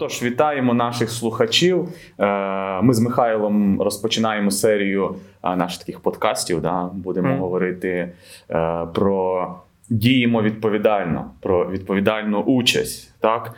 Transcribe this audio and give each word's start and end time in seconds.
Отож, 0.00 0.22
вітаємо 0.22 0.74
наших 0.74 1.10
слухачів. 1.10 1.88
Е, 2.18 2.82
ми 2.82 2.94
з 2.94 3.00
Михайлом 3.00 3.82
розпочинаємо 3.82 4.50
серію 4.50 5.14
е, 5.44 5.56
наших 5.56 5.78
таких 5.78 6.00
подкастів. 6.00 6.60
Да? 6.60 6.90
Будемо 6.94 7.28
mm. 7.28 7.38
говорити 7.38 8.12
е, 8.50 8.86
про 8.94 9.54
діємо 9.88 10.42
відповідально, 10.42 11.30
про 11.40 11.70
відповідальну 11.70 12.40
участь. 12.40 13.14
Так? 13.20 13.54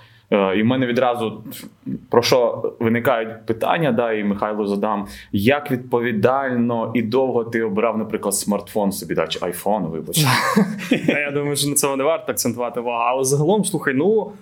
І 0.56 0.62
в 0.62 0.64
мене 0.64 0.86
відразу 0.86 1.44
про 2.10 2.22
що 2.22 2.62
виникають 2.80 3.46
питання, 3.46 3.92
да, 3.92 4.12
і 4.12 4.24
Михайло 4.24 4.66
задам, 4.66 5.06
як 5.32 5.70
відповідально 5.70 6.92
і 6.94 7.02
довго 7.02 7.44
ти 7.44 7.62
обирав, 7.62 7.98
наприклад, 7.98 8.34
смартфон 8.34 8.92
собі, 8.92 9.14
да, 9.14 9.26
чи 9.26 9.38
айфон, 9.42 9.82
вибач. 9.82 10.24
Я 11.08 11.30
думаю, 11.30 11.56
що 11.56 11.68
на 11.68 11.74
цьому 11.74 11.96
не 11.96 12.04
варто 12.04 12.32
акцентувати 12.32 12.80
увагу. 12.80 13.04
Але 13.08 13.24
загалом, 13.24 13.64
слухай, 13.64 13.94
ну. 13.94 14.32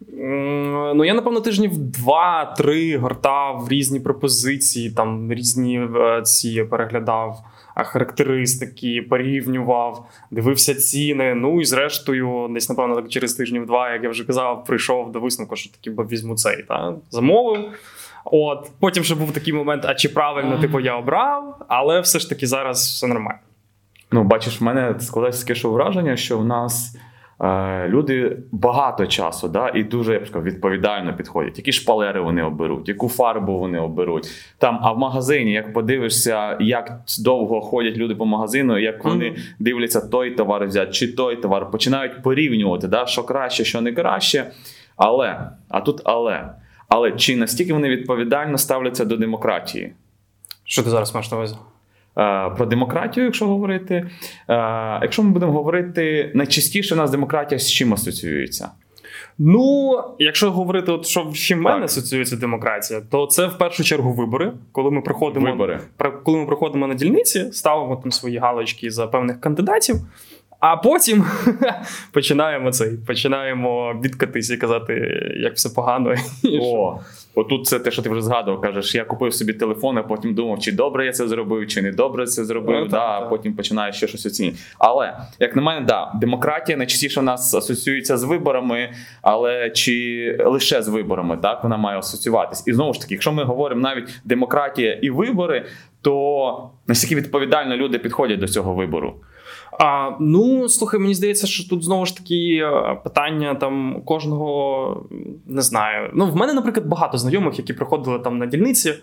Ну, 0.00 1.04
я, 1.04 1.14
напевно, 1.14 1.40
тижнів 1.40 1.78
два-три 1.78 2.98
гортав 2.98 3.68
різні 3.70 4.00
пропозиції, 4.00 4.90
там 4.90 5.32
різні 5.32 5.80
е, 5.80 6.22
ці 6.22 6.64
переглядав 6.64 7.44
характеристики, 7.84 9.06
порівнював, 9.10 10.06
дивився 10.30 10.74
ціни. 10.74 11.34
Ну 11.34 11.60
і 11.60 11.64
зрештою, 11.64 12.48
десь, 12.50 12.68
напевно, 12.68 12.96
так 12.96 13.08
через 13.08 13.34
тижнів 13.34 13.66
два, 13.66 13.92
як 13.92 14.02
я 14.02 14.10
вже 14.10 14.24
казав, 14.24 14.64
прийшов 14.64 15.12
до 15.12 15.20
висновку, 15.20 15.56
що 15.56 15.70
таки 15.72 15.90
бо 15.90 16.04
візьму 16.04 16.34
цей. 16.34 16.62
Та? 16.62 16.94
Замовив. 17.10 17.64
От, 18.24 18.70
Потім 18.80 19.04
ще 19.04 19.14
був 19.14 19.32
такий 19.32 19.52
момент, 19.52 19.84
а 19.86 19.94
чи 19.94 20.08
правильно 20.08 20.58
типу, 20.58 20.80
я 20.80 20.96
обрав, 20.96 21.56
але 21.68 22.00
все 22.00 22.18
ж 22.18 22.28
таки 22.28 22.46
зараз 22.46 22.78
все 22.78 23.06
нормально. 23.06 23.38
Ну, 24.12 24.24
бачиш, 24.24 24.60
в 24.60 24.64
мене 24.64 24.94
складається 25.00 25.46
таке 25.46 25.68
враження, 25.68 26.16
що 26.16 26.38
в 26.38 26.44
нас. 26.44 26.96
Е, 27.40 27.88
люди 27.88 28.36
багато 28.52 29.06
часу 29.06 29.48
да, 29.48 29.72
і 29.74 29.82
дуже 29.82 30.12
я 30.12 30.20
б 30.20 30.26
сказав, 30.26 30.42
відповідально 30.42 31.16
підходять. 31.16 31.58
Які 31.58 31.72
шпалери 31.72 32.20
вони 32.20 32.42
оберуть, 32.42 32.88
яку 32.88 33.08
фарбу 33.08 33.58
вони 33.58 33.78
оберуть. 33.78 34.30
Там, 34.58 34.78
А 34.82 34.92
в 34.92 34.98
магазині, 34.98 35.52
як 35.52 35.72
подивишся, 35.72 36.56
як 36.60 37.00
довго 37.24 37.60
ходять 37.60 37.96
люди 37.96 38.14
по 38.14 38.26
магазину, 38.26 38.78
як 38.78 39.04
вони 39.04 39.24
mm-hmm. 39.24 39.54
дивляться 39.58 40.00
той 40.00 40.30
товар 40.30 40.66
взяти 40.66 40.92
чи 40.92 41.12
той 41.12 41.36
товар, 41.36 41.70
починають 41.70 42.22
порівнювати, 42.22 42.88
да, 42.88 43.06
що 43.06 43.24
краще, 43.24 43.64
що 43.64 43.80
не 43.80 43.92
краще. 43.92 44.50
Але, 44.96 45.50
а 45.68 45.80
тут 45.80 46.00
але. 46.04 46.50
Але 46.88 47.12
чи 47.12 47.36
настільки 47.36 47.72
вони 47.72 47.88
відповідально 47.88 48.58
ставляться 48.58 49.04
до 49.04 49.16
демократії? 49.16 49.92
Що 50.64 50.82
ти 50.82 50.90
зараз 50.90 51.14
маєш 51.14 51.30
на 51.30 51.36
увазі? 51.36 51.56
Е, 52.18 52.50
про 52.56 52.66
демократію, 52.66 53.24
якщо 53.24 53.46
говорити. 53.46 53.94
Е, 53.94 54.10
якщо 55.02 55.22
ми 55.22 55.30
будемо 55.30 55.52
говорити, 55.52 56.32
найчастіше 56.34 56.94
у 56.94 56.98
нас 56.98 57.10
демократія 57.10 57.58
з 57.58 57.70
чим 57.70 57.94
асоціюється? 57.94 58.70
Ну, 59.38 59.94
якщо 60.18 60.50
говорити, 60.50 60.92
от 60.92 61.06
що 61.06 61.24
в 61.24 61.34
чим 61.34 61.60
мене 61.60 61.84
асоціюється 61.84 62.36
демократія, 62.36 63.00
то 63.10 63.26
це 63.26 63.46
в 63.46 63.58
першу 63.58 63.84
чергу 63.84 64.12
вибори. 64.12 64.52
Коли 64.72 64.90
ми 64.90 65.00
приходимо 65.00 65.50
вибори. 65.50 65.80
коли 66.24 66.38
ми 66.38 66.46
приходимо 66.46 66.86
на 66.86 66.94
дільниці, 66.94 67.52
ставимо 67.52 67.96
там 67.96 68.12
свої 68.12 68.38
галочки 68.38 68.90
за 68.90 69.06
певних 69.06 69.40
кандидатів. 69.40 69.96
А 70.60 70.76
потім 70.76 71.24
починаємо 72.12 72.70
цей, 72.70 72.96
починаємо 73.06 74.00
відкатись 74.04 74.50
і 74.50 74.56
казати, 74.56 74.94
як 75.36 75.54
все 75.54 75.68
погано. 75.68 76.14
О, 76.62 77.00
Отут 77.34 77.66
це 77.66 77.78
те, 77.78 77.90
що 77.90 78.02
ти 78.02 78.10
вже 78.10 78.22
згадував, 78.22 78.60
кажеш, 78.60 78.94
я 78.94 79.04
купив 79.04 79.34
собі 79.34 79.52
телефон, 79.52 79.98
а 79.98 80.02
потім 80.02 80.34
думав, 80.34 80.58
чи 80.58 80.72
добре 80.72 81.06
я 81.06 81.12
це 81.12 81.28
зробив, 81.28 81.66
чи 81.66 81.82
не 81.82 81.92
добре 81.92 82.26
це 82.26 82.44
зробив. 82.44 82.80
Ну, 82.80 82.86
да, 82.86 82.90
так, 82.90 83.22
а 83.22 83.28
потім 83.28 83.54
починаю 83.54 83.92
ще 83.92 84.06
щось 84.06 84.26
оцінювати. 84.26 84.62
Але 84.78 85.16
як 85.40 85.56
на 85.56 85.62
мене, 85.62 85.86
да, 85.86 86.12
демократія 86.14 86.78
найчастіше 86.78 87.20
в 87.20 87.22
нас 87.22 87.54
асоціюється 87.54 88.16
з 88.16 88.24
виборами, 88.24 88.92
але 89.22 89.70
чи 89.70 90.36
лише 90.46 90.82
з 90.82 90.88
виборами, 90.88 91.36
так 91.36 91.62
вона 91.62 91.76
має 91.76 91.98
асоціюватись. 91.98 92.64
І 92.66 92.72
знову 92.72 92.94
ж 92.94 93.00
таки, 93.00 93.14
якщо 93.14 93.32
ми 93.32 93.44
говоримо 93.44 93.80
навіть 93.80 94.20
демократія 94.24 94.92
і 94.92 95.10
вибори, 95.10 95.66
то 96.02 96.70
наскільки 96.86 97.16
відповідально 97.16 97.76
люди 97.76 97.98
підходять 97.98 98.40
до 98.40 98.48
цього 98.48 98.74
вибору. 98.74 99.14
А, 99.78 100.10
Ну, 100.20 100.68
слухай, 100.68 101.00
мені 101.00 101.14
здається, 101.14 101.46
що 101.46 101.68
тут 101.68 101.84
знову 101.84 102.06
ж 102.06 102.16
таки 102.16 102.60
е, 102.62 103.00
питання 103.04 103.54
там 103.54 104.02
кожного 104.04 105.06
не 105.46 105.62
знаю. 105.62 106.10
Ну, 106.14 106.26
в 106.26 106.36
мене, 106.36 106.52
наприклад, 106.52 106.86
багато 106.86 107.18
знайомих, 107.18 107.58
які 107.58 107.72
приходили 107.72 108.18
там 108.18 108.38
на 108.38 108.46
дільниці. 108.46 108.94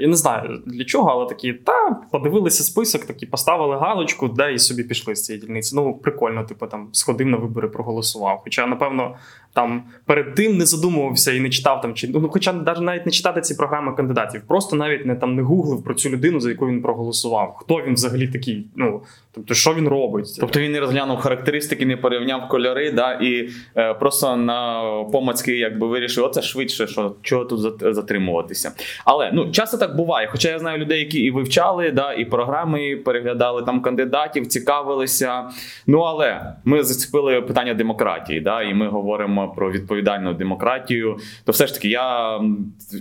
Я 0.00 0.08
не 0.08 0.16
знаю 0.16 0.62
для 0.66 0.84
чого, 0.84 1.10
але 1.10 1.26
такі, 1.26 1.52
та 1.52 1.96
подивилися 2.12 2.64
список, 2.64 3.04
такі 3.04 3.26
поставили 3.26 3.76
галочку, 3.76 4.28
де 4.28 4.54
і 4.54 4.58
собі 4.58 4.82
пішли 4.82 5.14
з 5.14 5.24
цієї 5.24 5.46
дільниці. 5.46 5.76
Ну, 5.76 5.94
прикольно, 5.94 6.44
типу, 6.44 6.66
там 6.66 6.88
сходив 6.92 7.26
на 7.26 7.36
вибори, 7.36 7.68
проголосував. 7.68 8.40
Хоча, 8.44 8.66
напевно, 8.66 9.16
там 9.58 9.82
перед 10.06 10.34
тим 10.34 10.56
не 10.58 10.66
задумувався 10.66 11.32
і 11.32 11.40
не 11.40 11.50
читав 11.50 11.80
там, 11.80 11.94
чи 11.94 12.08
ну, 12.08 12.28
хоча 12.28 12.52
навіть 12.52 13.06
не 13.06 13.12
читати 13.12 13.40
ці 13.40 13.54
програми 13.54 13.92
кандидатів, 13.96 14.42
просто 14.48 14.76
навіть 14.76 15.06
не 15.06 15.14
там 15.14 15.34
не 15.34 15.42
гуглив 15.42 15.84
про 15.84 15.94
цю 15.94 16.10
людину, 16.10 16.40
за 16.40 16.50
яку 16.50 16.68
він 16.68 16.82
проголосував. 16.82 17.56
Хто 17.58 17.82
він 17.86 17.94
взагалі 17.94 18.28
такий? 18.28 18.66
Ну 18.76 19.02
тобто, 19.34 19.54
що 19.54 19.74
він 19.74 19.88
робить? 19.88 20.36
Тобто 20.40 20.60
він 20.60 20.72
не 20.72 20.80
розглянув 20.80 21.18
характеристики, 21.18 21.86
не 21.86 21.96
порівняв 21.96 22.48
кольори, 22.48 22.90
да, 22.92 23.12
і 23.12 23.48
е, 23.76 23.94
просто 23.94 24.36
на 24.36 24.82
помацьки 25.12 25.56
якби 25.56 25.86
вирішив, 25.86 26.24
оце 26.24 26.42
швидше, 26.42 26.86
що 26.86 27.14
чого 27.22 27.44
тут 27.44 27.94
затримуватися. 27.94 28.72
Але 29.04 29.30
ну 29.32 29.50
часто 29.50 29.78
так 29.78 29.96
буває. 29.96 30.28
Хоча 30.32 30.48
я 30.48 30.58
знаю 30.58 30.78
людей, 30.78 30.98
які 30.98 31.20
і 31.20 31.30
вивчали, 31.30 31.90
да, 31.90 32.12
і 32.12 32.24
програми 32.24 32.96
переглядали 32.96 33.62
там 33.62 33.82
кандидатів, 33.82 34.46
цікавилися. 34.46 35.50
Ну 35.86 36.00
але 36.00 36.54
ми 36.64 36.82
зацепили 36.82 37.42
питання 37.42 37.74
демократії, 37.74 38.40
да, 38.40 38.62
і 38.62 38.74
ми 38.74 38.88
говоримо 38.88 39.47
про 39.48 39.70
відповідальну 39.72 40.34
демократію, 40.34 41.16
то 41.44 41.52
все 41.52 41.66
ж 41.66 41.74
таки 41.74 41.88
я 41.88 42.40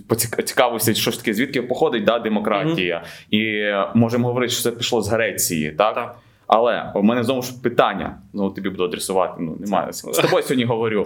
поцікавився, 0.08 0.94
що 0.94 1.12
ж 1.12 1.20
таки 1.20 1.34
звідки 1.34 1.62
походить 1.62 2.04
да, 2.04 2.20
демократія, 2.20 3.04
mm-hmm. 3.32 3.94
і 3.94 3.98
можемо 3.98 4.28
говорити, 4.28 4.54
що 4.54 4.64
це 4.64 4.72
пішло 4.72 5.02
з 5.02 5.10
Греції, 5.10 5.72
так. 5.72 5.96
так. 5.96 6.18
Але 6.48 6.92
у 6.96 7.04
мене 7.04 7.24
знову 7.24 7.42
ж 7.42 7.62
питання. 7.64 8.18
Знову 8.34 8.50
тобі 8.50 8.70
буду 8.70 8.84
адресувати. 8.84 9.34
Ну 9.40 9.56
немає 9.60 9.94
з 9.94 10.02
тобою 10.02 10.44
сьогодні 10.44 10.66
говорю. 10.66 11.06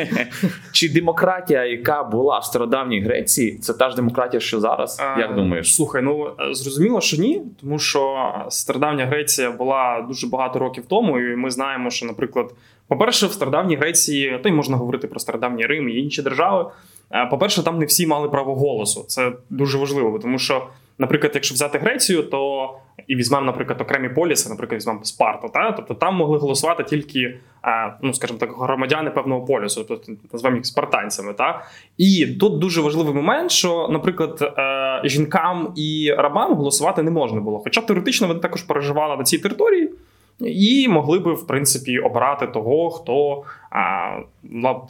Чи 0.72 0.88
демократія, 0.88 1.64
яка 1.64 2.02
була 2.02 2.38
в 2.38 2.44
стародавній 2.44 3.00
Греції, 3.00 3.58
це 3.58 3.74
та 3.74 3.90
ж 3.90 3.96
демократія, 3.96 4.40
що 4.40 4.60
зараз? 4.60 5.02
Як 5.18 5.34
думаєш? 5.34 5.74
Слухай, 5.74 6.02
ну 6.02 6.30
зрозуміло, 6.50 7.00
що 7.00 7.16
ні, 7.16 7.42
тому 7.60 7.78
що 7.78 8.32
стародавня 8.48 9.06
Греція 9.06 9.50
була 9.50 10.04
дуже 10.08 10.26
багато 10.26 10.58
років 10.58 10.84
тому, 10.88 11.18
і 11.18 11.36
ми 11.36 11.50
знаємо, 11.50 11.90
що, 11.90 12.06
наприклад, 12.06 12.50
по-перше, 12.88 13.26
в 13.26 13.32
стародавній 13.32 13.76
Греції, 13.76 14.38
то 14.42 14.48
й 14.48 14.52
можна 14.52 14.76
говорити 14.76 15.08
про 15.08 15.20
стародавній 15.20 15.66
Рим 15.66 15.88
і 15.88 15.96
інші 15.96 16.22
держави. 16.22 16.70
Е, 17.12 17.26
по-перше, 17.26 17.62
там 17.62 17.78
не 17.78 17.84
всі 17.84 18.06
мали 18.06 18.28
право 18.28 18.54
голосу. 18.54 19.04
Це 19.08 19.32
дуже 19.50 19.78
важливо, 19.78 20.18
тому 20.18 20.38
що, 20.38 20.66
наприклад, 20.98 21.32
якщо 21.34 21.54
взяти 21.54 21.78
Грецію, 21.78 22.22
то 22.22 22.70
і 23.06 23.16
візьмемо, 23.16 23.46
наприклад, 23.46 23.80
окремі 23.80 24.08
поліси, 24.08 24.48
наприклад, 24.48 24.80
візьмемо 24.80 25.04
Спарту, 25.04 25.50
та 25.54 25.72
тобто 25.72 25.94
там 25.94 26.16
могли 26.16 26.38
голосувати 26.38 26.84
тільки, 26.84 27.20
е, 27.64 27.94
ну 28.02 28.14
скажімо 28.14 28.38
так, 28.38 28.50
громадяни 28.58 29.10
певного 29.10 29.46
полісу, 29.46 29.84
тобто 29.88 30.12
називаємо 30.32 30.56
їх 30.56 30.66
спартанцями. 30.66 31.32
Та 31.32 31.64
і 31.98 32.26
тут 32.40 32.58
дуже 32.58 32.80
важливий 32.80 33.14
момент, 33.14 33.50
що, 33.50 33.88
наприклад, 33.90 34.54
е, 34.58 35.00
жінкам 35.04 35.72
і 35.76 36.14
рабам 36.18 36.54
голосувати 36.54 37.02
не 37.02 37.10
можна 37.10 37.40
було. 37.40 37.58
Хоча 37.58 37.80
теоретично 37.80 38.26
вони 38.26 38.40
також 38.40 38.62
переживали 38.62 39.16
на 39.16 39.24
цій 39.24 39.38
території 39.38 39.90
і 40.40 40.88
могли 40.88 41.18
би 41.18 41.32
в 41.34 41.46
принципі 41.46 41.98
обрати 41.98 42.46
того, 42.46 42.90
хто 42.90 43.42
а, 43.70 44.10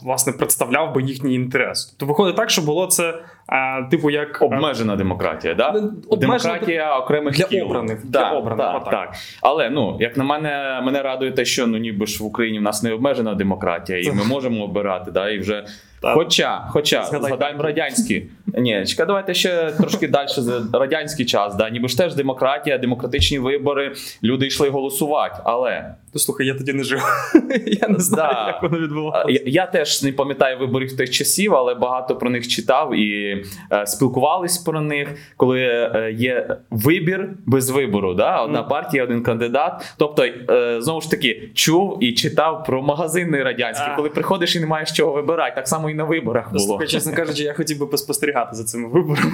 власне 0.03 0.33
представляв 0.33 0.93
би 0.93 1.03
їхній 1.03 1.35
інтерес. 1.35 1.85
Тобто 1.85 2.05
виходить 2.05 2.35
так, 2.35 2.49
що 2.49 2.61
було 2.61 2.87
це 2.87 3.13
а, 3.47 3.81
типу 3.81 4.09
як 4.09 4.41
обмежена 4.41 4.95
демократія, 4.95 5.53
да? 5.53 5.67
Обмежена 6.09 6.53
демократія 6.53 6.97
окремих 6.97 7.35
для 7.35 7.43
кіл. 7.43 7.65
обраних 7.65 8.05
да, 8.05 8.19
для 8.19 8.37
обраних. 8.37 8.65
Так, 8.65 8.83
так. 8.83 8.91
так. 8.91 9.15
Але 9.41 9.69
ну 9.69 9.97
як 9.99 10.17
на 10.17 10.23
мене, 10.23 10.81
мене 10.83 11.01
радує 11.01 11.31
те, 11.31 11.45
що 11.45 11.67
ну 11.67 11.77
ніби 11.77 12.05
ж 12.05 12.23
в 12.23 12.25
Україні 12.25 12.59
в 12.59 12.61
нас 12.61 12.83
не 12.83 12.93
обмежена 12.93 13.33
демократія, 13.33 13.99
і 13.99 14.11
ми 14.11 14.23
можемо 14.23 14.63
обирати, 14.63 15.11
да, 15.11 15.29
і 15.29 15.39
вже. 15.39 15.65
Так. 16.01 16.13
Хоча, 16.13 16.67
хоча 16.69 17.03
згадаємо 17.03 17.63
радянські. 17.63 18.25
Ні, 18.57 18.85
чекай, 18.85 19.05
давайте 19.05 19.33
ще 19.33 19.71
трошки 19.71 20.07
далі 20.07 20.27
за 20.29 20.79
радянський 20.79 21.25
час. 21.25 21.55
Да, 21.55 21.69
ніби 21.69 21.87
ж 21.87 21.97
теж 21.97 22.15
демократія, 22.15 22.77
демократичні 22.77 23.39
вибори, 23.39 23.95
люди 24.23 24.47
йшли 24.47 24.69
голосувати. 24.69 25.41
Але 25.43 25.95
Ну, 26.13 26.19
слухай, 26.19 26.47
я 26.47 26.53
тоді 26.53 26.73
не 26.73 26.83
жив. 26.83 27.01
Я 27.65 27.87
не 27.87 27.99
знаю, 27.99 28.33
да. 28.33 28.47
як 28.47 28.63
воно 28.63 28.79
відбувалося. 28.79 29.31
Я, 29.31 29.41
я 29.45 29.65
теж 29.65 30.03
не 30.03 30.11
пам'ятаю 30.11 30.59
виборів 30.59 30.97
тих 30.97 31.09
часів, 31.09 31.55
але 31.55 31.75
багато 31.75 32.15
про 32.15 32.29
них 32.29 32.47
читав 32.47 32.95
і 32.95 33.43
е, 33.71 33.87
спілкувались 33.87 34.57
про 34.57 34.81
них, 34.81 35.07
коли 35.37 35.61
е, 35.61 36.15
є 36.17 36.57
вибір 36.69 37.29
без 37.45 37.69
вибору. 37.69 38.13
Да? 38.13 38.41
Одна 38.41 38.63
mm. 38.63 38.67
партія, 38.67 39.03
один 39.03 39.23
кандидат. 39.23 39.93
Тобто, 39.97 40.23
е, 40.23 40.81
знову 40.81 41.01
ж 41.01 41.11
таки, 41.11 41.49
чув 41.53 41.97
і 42.03 42.13
читав 42.13 42.63
про 42.63 42.81
магазини 42.81 43.43
радянські, 43.43 43.87
а. 43.87 43.95
коли 43.95 44.09
приходиш 44.09 44.55
і 44.55 44.59
не 44.59 44.67
маєш 44.67 44.91
чого 44.91 45.11
вибирати. 45.11 45.55
Так 45.55 45.67
само 45.67 45.89
і 45.89 45.93
на 45.93 46.03
виборах 46.03 46.51
було. 46.53 46.65
Слухай, 46.65 46.87
чесно 46.87 47.13
кажучи, 47.13 47.43
я 47.43 47.53
хотів 47.53 47.79
би 47.79 47.87
поспостерігати 47.87 48.55
за 48.55 48.63
цими 48.63 48.87
виборами. 48.87 49.31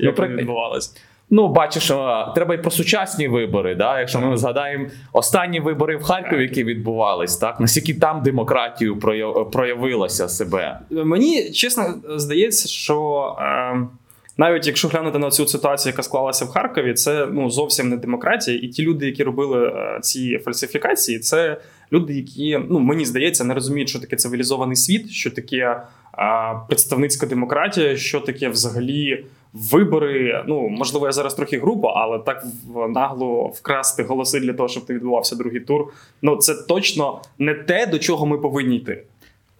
Як 0.00 0.18
ну, 0.18 0.26
відбувалося. 0.26 0.90
Ну, 1.34 1.48
бачиш, 1.48 1.86
треба 2.34 2.54
і 2.54 2.62
про 2.62 2.70
сучасні 2.70 3.28
вибори. 3.28 3.74
Да? 3.74 4.00
Якщо 4.00 4.20
ми 4.20 4.36
згадаємо 4.36 4.86
останні 5.12 5.60
вибори 5.60 5.96
в 5.96 6.02
Харкові, 6.02 6.42
які 6.42 6.64
відбувались, 6.64 7.36
так 7.36 7.60
наскільки 7.60 7.94
там 7.94 8.22
демократію 8.22 8.98
проявилася 9.52 10.28
себе. 10.28 10.78
Мені 10.90 11.50
чесно 11.50 11.94
здається, 12.16 12.68
що 12.68 13.26
е, 13.40 13.86
навіть 14.36 14.66
якщо 14.66 14.88
глянути 14.88 15.18
на 15.18 15.30
цю 15.30 15.46
ситуацію, 15.46 15.90
яка 15.90 16.02
склалася 16.02 16.44
в 16.44 16.48
Харкові, 16.48 16.94
це 16.94 17.26
ну 17.32 17.50
зовсім 17.50 17.88
не 17.88 17.96
демократія, 17.96 18.58
і 18.62 18.68
ті 18.68 18.82
люди, 18.82 19.06
які 19.06 19.24
робили 19.24 19.66
е, 19.66 19.98
ці 20.02 20.38
фальсифікації, 20.38 21.18
це 21.18 21.60
люди, 21.92 22.14
які 22.14 22.60
ну 22.70 22.78
мені 22.78 23.04
здається, 23.04 23.44
не 23.44 23.54
розуміють, 23.54 23.88
що 23.88 24.00
таке 24.00 24.16
цивілізований 24.16 24.76
світ, 24.76 25.10
що 25.10 25.30
таке 25.30 25.82
представницька 26.68 27.26
демократія, 27.26 27.96
що 27.96 28.20
таке 28.20 28.48
взагалі. 28.48 29.24
Вибори, 29.52 30.44
ну 30.48 30.68
можливо, 30.68 31.06
я 31.06 31.12
зараз 31.12 31.34
трохи 31.34 31.58
грубо, 31.58 31.88
але 31.88 32.18
так 32.18 32.44
нагло 32.88 33.46
вкрасти 33.46 34.02
голоси 34.02 34.40
для 34.40 34.52
того, 34.52 34.68
щоб 34.68 34.86
ти 34.86 34.94
відбувався 34.94 35.36
другий 35.36 35.60
тур. 35.60 35.92
Ну 36.22 36.36
це 36.36 36.54
точно 36.54 37.20
не 37.38 37.54
те, 37.54 37.86
до 37.86 37.98
чого 37.98 38.26
ми 38.26 38.38
повинні 38.38 38.76
йти. 38.76 39.02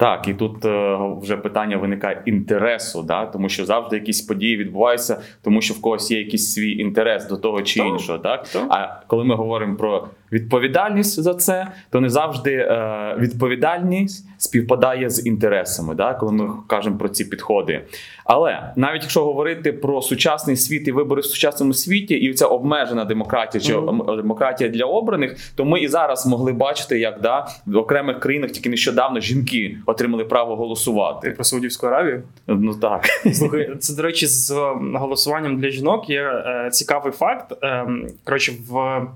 Так, 0.02 0.28
і 0.28 0.34
тут 0.34 0.64
е, 0.64 0.98
вже 1.22 1.36
питання 1.36 1.76
виникає 1.76 2.22
інтересу, 2.26 3.02
да? 3.02 3.26
тому 3.26 3.48
що 3.48 3.64
завжди 3.64 3.96
якісь 3.96 4.22
події 4.22 4.56
відбуваються, 4.56 5.20
тому 5.42 5.60
що 5.60 5.74
в 5.74 5.80
когось 5.80 6.10
є 6.10 6.18
якийсь 6.18 6.52
свій 6.52 6.72
інтерес 6.72 7.28
до 7.28 7.36
того 7.36 7.62
чи 7.62 7.80
іншого. 7.80 8.18
Так? 8.18 8.48
так 8.48 8.66
а 8.70 9.02
коли 9.06 9.24
ми 9.24 9.34
говоримо 9.34 9.76
про 9.76 10.08
відповідальність 10.32 11.22
за 11.22 11.34
це, 11.34 11.66
то 11.90 12.00
не 12.00 12.08
завжди 12.08 12.54
е, 12.54 13.16
відповідальність 13.18 14.26
співпадає 14.38 15.10
з 15.10 15.26
інтересами, 15.26 15.94
да? 15.94 16.14
коли 16.14 16.32
ми 16.32 16.50
кажемо 16.66 16.98
про 16.98 17.08
ці 17.08 17.24
підходи. 17.24 17.84
Але 18.24 18.72
навіть 18.76 19.02
якщо 19.02 19.24
говорити 19.24 19.72
про 19.72 20.02
сучасний 20.02 20.56
світ 20.56 20.88
і 20.88 20.92
вибори 20.92 21.20
в 21.20 21.24
сучасному 21.24 21.74
світі, 21.74 22.14
і 22.14 22.34
ця 22.34 22.46
обмежена 22.46 23.04
демократія 23.04 23.64
чи 23.64 23.74
mm-hmm. 23.74 24.16
демократія 24.16 24.70
для 24.70 24.84
обраних, 24.84 25.36
то 25.54 25.64
ми 25.64 25.80
і 25.80 25.88
зараз 25.88 26.26
могли 26.26 26.52
бачити, 26.52 26.98
як 26.98 27.20
да 27.20 27.46
в 27.66 27.76
окремих 27.76 28.20
країнах 28.20 28.50
тільки 28.50 28.70
нещодавно 28.70 29.20
жінки 29.20 29.76
отримали 29.92 30.24
право 30.24 30.56
голосувати. 30.56 31.28
Ти 31.28 31.34
про 31.34 31.44
Саудівську 31.44 31.86
Аравію? 31.86 32.22
Ну 32.46 32.74
так 32.74 33.04
слухай, 33.32 33.76
це 33.80 33.94
до 33.94 34.02
речі, 34.02 34.26
з 34.26 34.50
голосуванням 34.94 35.60
для 35.60 35.70
жінок 35.70 36.10
є 36.10 36.22
е, 36.22 36.70
цікавий 36.72 37.12
факт. 37.12 37.52
Е, 37.62 37.86
коротше, 38.24 38.52
в 38.68 39.06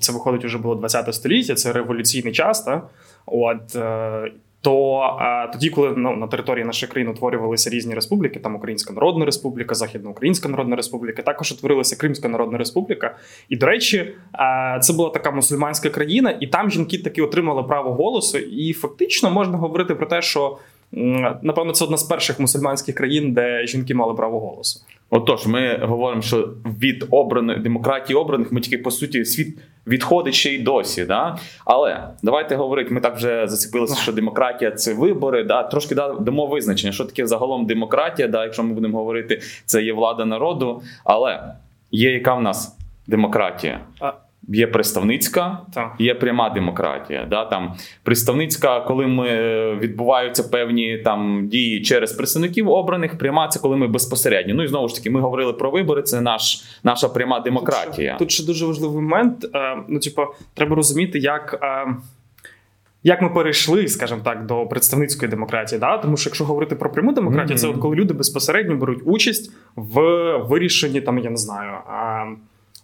це 0.00 0.12
виходить 0.12 0.44
уже 0.44 0.58
було 0.58 0.74
20 0.74 1.14
століття, 1.14 1.54
це 1.54 1.72
революційний 1.72 2.32
час. 2.32 2.60
Та? 2.62 2.82
От 3.26 3.76
е, 3.76 4.32
то 4.62 4.96
а, 4.96 5.46
тоді, 5.46 5.70
коли 5.70 5.94
ну, 5.96 6.16
на 6.16 6.26
території 6.26 6.64
нашої 6.64 6.92
країни 6.92 7.12
утворювалися 7.12 7.70
різні 7.70 7.94
республіки, 7.94 8.40
там 8.40 8.56
Українська 8.56 8.92
Народна 8.92 9.24
Республіка, 9.24 9.74
Західноукраїнська 9.74 10.48
Народна 10.48 10.76
Республіка, 10.76 11.22
також 11.22 11.52
утворилася 11.52 11.96
Кримська 11.96 12.28
Народна 12.28 12.58
Республіка. 12.58 13.16
І, 13.48 13.56
до 13.56 13.66
речі, 13.66 14.14
а, 14.32 14.78
це 14.82 14.92
була 14.92 15.10
така 15.10 15.30
мусульманська 15.30 15.90
країна, 15.90 16.38
і 16.40 16.46
там 16.46 16.70
жінки 16.70 16.98
таки 16.98 17.22
отримали 17.22 17.62
право 17.62 17.94
голосу. 17.94 18.38
І 18.38 18.72
фактично 18.72 19.30
можна 19.30 19.58
говорити 19.58 19.94
про 19.94 20.06
те, 20.06 20.22
що 20.22 20.58
напевно 21.42 21.72
це 21.72 21.84
одна 21.84 21.96
з 21.96 22.02
перших 22.02 22.40
мусульманських 22.40 22.94
країн, 22.94 23.32
де 23.32 23.66
жінки 23.66 23.94
мали 23.94 24.14
право 24.14 24.40
голосу. 24.40 24.80
Отож, 25.10 25.46
ми 25.46 25.78
говоримо, 25.82 26.22
що 26.22 26.48
від 26.64 27.06
обраної 27.10 27.58
демократії 27.58 28.16
обраних 28.16 28.52
ми 28.52 28.60
тільки 28.60 28.78
по 28.78 28.90
суті 28.90 29.24
світ 29.24 29.58
відходить 29.86 30.34
ще 30.34 30.50
й 30.54 30.58
досі. 30.58 31.04
Да? 31.04 31.38
Але 31.64 32.08
давайте 32.22 32.56
говорити, 32.56 32.94
ми 32.94 33.00
так 33.00 33.16
вже 33.16 33.48
зацепилися, 33.48 34.02
що 34.02 34.12
демократія 34.12 34.70
це 34.70 34.94
вибори. 34.94 35.44
Да? 35.44 35.62
Трошки 35.62 35.94
дамо 35.94 36.46
визначення, 36.46 36.92
що 36.92 37.04
таке 37.04 37.26
загалом 37.26 37.66
демократія, 37.66 38.28
да? 38.28 38.44
якщо 38.44 38.62
ми 38.62 38.74
будемо 38.74 38.98
говорити, 38.98 39.40
це 39.64 39.82
є 39.82 39.92
влада 39.92 40.24
народу. 40.24 40.82
Але 41.04 41.54
є 41.90 42.12
яка 42.12 42.34
в 42.34 42.42
нас 42.42 42.76
демократія? 43.06 43.80
Є 44.48 44.66
представницька, 44.66 45.58
так. 45.74 45.94
є 45.98 46.14
пряма 46.14 46.50
демократія. 46.50 47.26
Да? 47.30 47.44
Там 47.44 47.74
Представницька, 48.02 48.80
коли 48.80 49.06
ми 49.06 49.28
е, 49.28 49.74
відбуваються 49.80 50.42
певні 50.42 50.98
там 50.98 51.48
дії 51.48 51.82
через 51.82 52.12
представників 52.12 52.68
обраних, 52.68 53.18
пряма 53.18 53.48
це 53.48 53.60
коли 53.60 53.76
ми 53.76 53.88
безпосередньо. 53.88 54.54
Ну 54.54 54.62
і 54.62 54.68
знову 54.68 54.88
ж 54.88 54.94
таки, 54.94 55.10
ми 55.10 55.20
говорили 55.20 55.52
про 55.52 55.70
вибори. 55.70 56.02
Це 56.02 56.20
наш 56.20 56.64
наша 56.84 57.08
пряма 57.08 57.40
демократія. 57.40 58.16
Тут 58.18 58.18
ще, 58.18 58.18
тут 58.18 58.30
ще 58.30 58.46
дуже 58.46 58.66
важливий 58.66 59.02
момент. 59.02 59.46
Е, 59.54 59.76
ну, 59.88 59.98
типу, 59.98 60.22
треба 60.54 60.76
розуміти, 60.76 61.18
як. 61.18 61.58
Е, 61.62 61.94
як 63.02 63.22
ми 63.22 63.28
перейшли, 63.28 63.88
скажімо 63.88 64.20
так, 64.24 64.46
до 64.46 64.66
представницької 64.66 65.30
демократії, 65.30 65.78
да? 65.78 65.98
тому 65.98 66.16
що 66.16 66.28
якщо 66.30 66.44
говорити 66.44 66.74
про 66.74 66.92
пряму 66.92 67.12
демократію, 67.12 67.56
mm-hmm. 67.56 67.60
це 67.60 67.68
от 67.68 67.76
коли 67.76 67.96
люди 67.96 68.14
безпосередньо 68.14 68.76
беруть 68.76 69.02
участь 69.04 69.52
в 69.76 70.00
вирішенні 70.36 71.00
там, 71.00 71.18
я 71.18 71.30
не 71.30 71.36
знаю, 71.36 71.72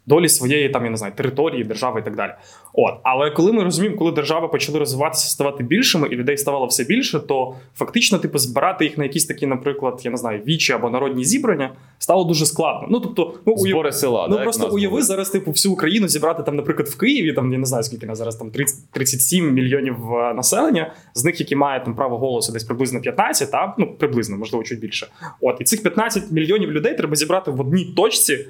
долі 0.06 0.29
своєї 0.29 0.69
там 0.69 0.85
я 0.85 0.91
не 0.91 0.97
знаю 0.97 1.12
території, 1.17 1.64
держави 1.64 2.00
і 2.00 2.03
так 2.03 2.17
далі. 2.17 2.32
От, 2.73 2.94
але 3.03 3.31
коли 3.31 3.53
ми 3.53 3.64
розуміємо, 3.64 3.99
коли 3.99 4.12
держави 4.12 4.49
почали 4.49 4.79
розвиватися, 4.79 5.29
ставати 5.29 5.64
більшими, 5.64 6.08
і 6.08 6.17
людей 6.17 6.37
ставало 6.37 6.67
все 6.67 6.85
більше, 6.85 7.20
то 7.20 7.55
фактично, 7.76 8.19
типу, 8.19 8.38
збирати 8.38 8.85
їх 8.85 8.99
на 8.99 9.05
якісь 9.05 9.26
такі, 9.26 9.47
наприклад, 9.47 10.00
я 10.05 10.11
не 10.11 10.17
знаю, 10.17 10.43
вічі 10.47 10.73
або 10.73 10.91
народні 10.91 11.25
зібрання 11.25 11.70
стало 11.99 12.25
дуже 12.25 12.47
складно. 12.47 12.88
Ну 12.91 13.00
тобто, 13.00 13.35
ну 13.47 13.53
уяв... 13.53 13.94
села, 13.94 14.26
ну 14.31 14.37
да, 14.37 14.43
просто 14.43 14.69
уяви 14.69 15.03
зараз, 15.03 15.31
типу, 15.31 15.50
всю 15.50 15.73
Україну 15.73 16.09
зібрати 16.09 16.43
там, 16.43 16.56
наприклад, 16.56 16.88
в 16.88 16.99
Києві. 16.99 17.32
Там 17.32 17.52
я 17.52 17.59
не 17.59 17.67
знаю, 17.67 17.85
скільки 17.85 18.06
нас 18.06 18.19
зараз 18.19 18.37
там 18.37 18.50
30, 18.50 18.91
37 18.91 19.52
мільйонів 19.52 19.97
е, 20.14 20.35
населення, 20.35 20.93
з 21.14 21.25
них 21.25 21.41
які 21.41 21.56
мають 21.56 21.85
там 21.85 21.94
право 21.94 22.19
голосу, 22.19 22.52
десь 22.52 22.64
приблизно 22.64 23.00
15, 23.00 23.50
та 23.50 23.75
ну 23.79 23.94
приблизно, 23.99 24.37
можливо, 24.37 24.64
чуть 24.64 24.81
більше. 24.81 25.06
От 25.41 25.56
і 25.61 25.64
цих 25.64 25.82
15 25.82 26.31
мільйонів 26.31 26.73
людей 26.73 26.94
треба 26.94 27.17
зібрати 27.17 27.50
в 27.50 27.61
одній 27.61 27.85
точці. 27.85 28.47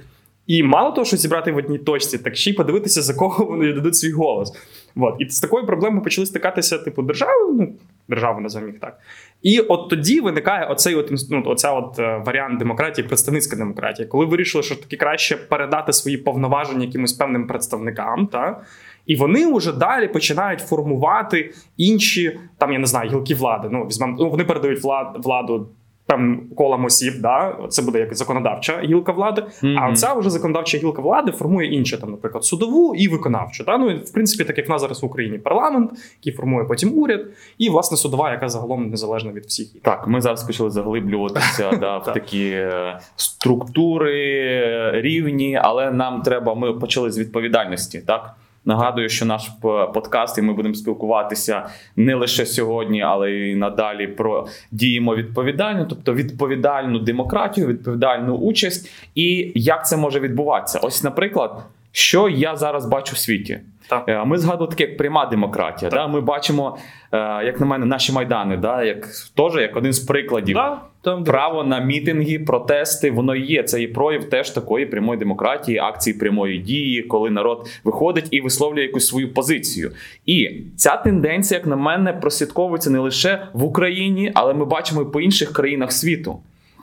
І 0.47 0.63
мало 0.63 0.91
того, 0.91 1.05
що 1.05 1.17
зібрати 1.17 1.53
в 1.53 1.57
одній 1.57 1.79
точці, 1.79 2.19
так 2.19 2.37
ще 2.37 2.51
й 2.51 2.53
подивитися, 2.53 3.03
за 3.03 3.15
кого 3.15 3.45
вони 3.45 3.67
віддадуть 3.67 3.97
свій 3.97 4.13
голос. 4.13 4.53
От. 4.97 5.15
І 5.19 5.29
з 5.29 5.41
такою 5.41 5.67
проблемою 5.67 6.03
почали 6.03 6.27
стикатися, 6.27 6.79
типу, 6.79 7.03
держави, 7.03 7.53
ну, 7.55 7.73
держави 8.09 8.41
назовемо 8.41 8.73
їх 8.73 8.81
так. 8.81 8.99
І 9.43 9.61
от 9.61 9.89
тоді 9.89 10.21
виникає 10.21 10.67
оцей 10.67 10.95
от, 10.95 11.13
ну, 11.31 11.43
оця 11.47 11.73
от 11.73 11.99
е, 11.99 12.23
варіант 12.27 12.59
демократії, 12.59 13.09
представницька 13.09 13.57
демократія, 13.57 14.09
коли 14.09 14.25
вирішили, 14.25 14.65
що 14.65 14.77
таки 14.77 14.97
краще 14.97 15.37
передати 15.37 15.93
свої 15.93 16.17
повноваження 16.19 16.85
якимось 16.85 17.13
певним 17.13 17.47
представникам. 17.47 18.27
Та? 18.27 18.61
І 19.07 19.17
вони 19.17 19.53
вже 19.53 19.73
далі 19.73 20.09
починають 20.09 20.61
формувати 20.61 21.55
інші, 21.77 22.41
там 22.59 22.73
я 22.73 22.79
не 22.79 22.87
знаю, 22.87 23.11
гілки 23.11 23.35
влади. 23.35 23.69
Ну, 23.73 23.85
візьмемо, 23.85 24.17
ну 24.21 24.31
вони 24.31 24.45
передають 24.45 24.83
влад, 24.83 25.17
владу 25.25 25.69
певним 26.07 26.49
колом 26.57 26.85
осіб, 26.85 27.15
да, 27.21 27.57
це 27.69 27.83
буде 27.83 27.99
як 27.99 28.15
законодавча 28.15 28.81
гілка 28.85 29.13
влади. 29.13 29.43
Mm-hmm. 29.43 29.79
А 29.83 29.95
ця 29.95 30.15
вже 30.15 30.31
законодавча 30.31 30.79
гілка 30.79 31.03
влади 31.03 31.33
формує 31.33 31.75
інше, 31.75 32.01
там, 32.01 32.11
наприклад, 32.11 32.45
судову 32.45 32.95
і 32.95 33.09
виконавчу. 33.09 33.65
Да? 33.65 33.79
Ну 33.79 33.97
в 33.97 34.13
принципі, 34.13 34.45
так 34.45 34.59
як 34.59 34.69
в 34.69 34.71
нас 34.71 34.81
зараз 34.81 35.03
в 35.03 35.07
Україні 35.07 35.39
парламент, 35.39 35.91
який 36.21 36.33
формує 36.33 36.65
потім 36.65 36.99
уряд, 36.99 37.27
і 37.59 37.71
власне 37.71 37.97
судова, 37.97 38.31
яка 38.31 38.49
загалом 38.49 38.91
незалежна 38.91 39.33
від 39.33 39.45
всіх. 39.45 39.69
Так, 39.83 40.07
ми 40.07 40.21
зараз 40.21 40.45
почали 40.45 40.71
заглиблюватися 40.71 41.71
да, 41.81 41.99
в 41.99 42.05
такі 42.05 42.49
е, 42.49 43.01
структури 43.17 45.01
рівні, 45.01 45.61
але 45.63 45.91
нам 45.91 46.23
треба. 46.23 46.55
Ми 46.55 46.73
почали 46.73 47.11
з 47.11 47.19
відповідальності, 47.19 48.03
так. 48.07 48.35
Нагадую, 48.67 49.09
що 49.09 49.27
наш 49.27 49.51
подкаст, 49.95 50.39
і 50.39 50.43
ми 50.43 50.53
будемо 50.53 50.75
спілкуватися 50.75 51.67
не 51.97 52.15
лише 52.15 52.47
сьогодні, 52.47 53.03
але 53.03 53.31
й 53.31 53.57
надалі 53.57 54.07
про 54.07 54.47
діємо 54.71 55.17
відповідально, 55.17 55.87
тобто 55.89 56.15
відповідальну 56.15 56.99
демократію, 56.99 57.67
відповідальну 57.67 58.37
участь, 58.37 58.91
і 59.15 59.53
як 59.55 59.87
це 59.87 59.97
може 59.97 60.21
відбуватися. 60.21 60.79
Ось, 60.83 61.05
наприклад, 61.05 61.67
що 61.93 62.29
я 62.29 62.57
зараз 62.57 62.87
бачу 62.87 63.15
в 63.15 63.19
світі. 63.19 63.61
Так. 63.89 64.05
Е, 64.09 64.25
ми 64.25 64.39
згадували 64.39 64.71
таке 64.71 64.85
як 64.85 64.97
пряма 64.97 65.27
демократія. 65.27 65.91
Так. 65.91 66.01
Да? 66.01 66.07
Ми 66.07 66.21
бачимо, 66.21 66.79
е, 67.13 67.19
як 67.45 67.61
на 67.61 67.67
мене, 67.67 67.87
наші 67.87 68.13
майдани, 68.13 68.57
да? 68.57 68.83
як 68.83 69.09
теж 69.37 69.55
як 69.55 69.77
один 69.77 69.93
з 69.93 70.01
прикладів. 70.01 70.55
Да, 70.55 70.81
там, 71.07 71.25
Право 71.25 71.65
на 71.65 71.81
мітинги, 71.81 72.39
протести, 72.39 73.11
воно 73.11 73.37
є. 73.37 73.63
Це 73.63 73.81
є 73.81 73.89
прояв 73.89 74.25
теж 74.25 74.51
такої 74.51 74.87
прямої 74.87 75.19
демократії, 75.19 75.79
акції 75.79 76.19
прямої 76.19 76.59
дії, 76.59 77.03
коли 77.03 77.31
народ 77.31 77.69
виходить 77.85 78.29
і 78.31 78.41
висловлює 78.41 78.83
якусь 78.83 79.07
свою 79.07 79.35
позицію. 79.35 79.93
І 80.27 80.51
ця 80.77 80.97
тенденція, 80.97 81.59
як 81.59 81.67
на 81.67 81.77
мене, 81.77 82.13
прослідковується 82.13 82.91
не 82.91 82.99
лише 82.99 83.47
в 83.53 83.65
Україні, 83.65 84.33
але 84.35 84.55
ми 84.55 84.65
бачимо 84.65 85.03
і 85.03 85.05
по 85.05 85.21
інших 85.21 85.53
країнах 85.53 85.93
світу. 85.93 86.39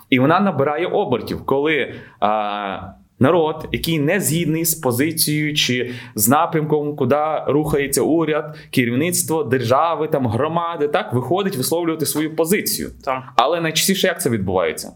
І 0.10 0.20
вона 0.20 0.40
набирає 0.40 0.88
обертів, 0.88 1.46
коли. 1.46 1.94
А, 2.20 2.80
народ, 3.20 3.68
який 3.72 4.00
не 4.00 4.20
згідний 4.20 4.66
з 4.66 4.76
позицією 4.76 5.54
чи 5.56 5.92
з 6.16 6.30
напрямком, 6.30 6.96
куди 6.96 7.26
рухається 7.48 8.02
уряд, 8.02 8.56
керівництво 8.72 9.44
держави, 9.44 10.08
там 10.08 10.28
громади, 10.28 10.88
так 10.88 11.14
виходить 11.14 11.56
висловлювати 11.56 12.06
свою 12.06 12.36
позицію. 12.36 12.90
Так. 13.04 13.24
Але 13.36 13.62
найчастіше 13.62 14.08
як 14.08 14.22
це 14.22 14.30
відбувається? 14.30 14.92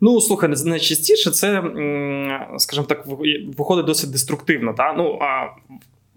Ну, 0.00 0.20
слухай, 0.20 0.50
найчастіше 0.64 1.30
це, 1.30 1.62
скажімо 2.58 2.86
так, 2.86 3.06
виходить 3.58 3.86
досить 3.86 4.10
деструктивно. 4.10 4.72
Та? 4.72 4.92
Ну, 4.92 5.18
а 5.20 5.46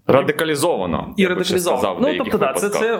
Радикалізовано 0.06 1.14
і 1.16 1.26
радикалізовано. 1.26 1.82
Сказав, 1.82 1.98
ну 2.00 2.14
тобто, 2.18 2.38
да, 2.38 2.52
це 2.52 2.68
це 2.68 2.96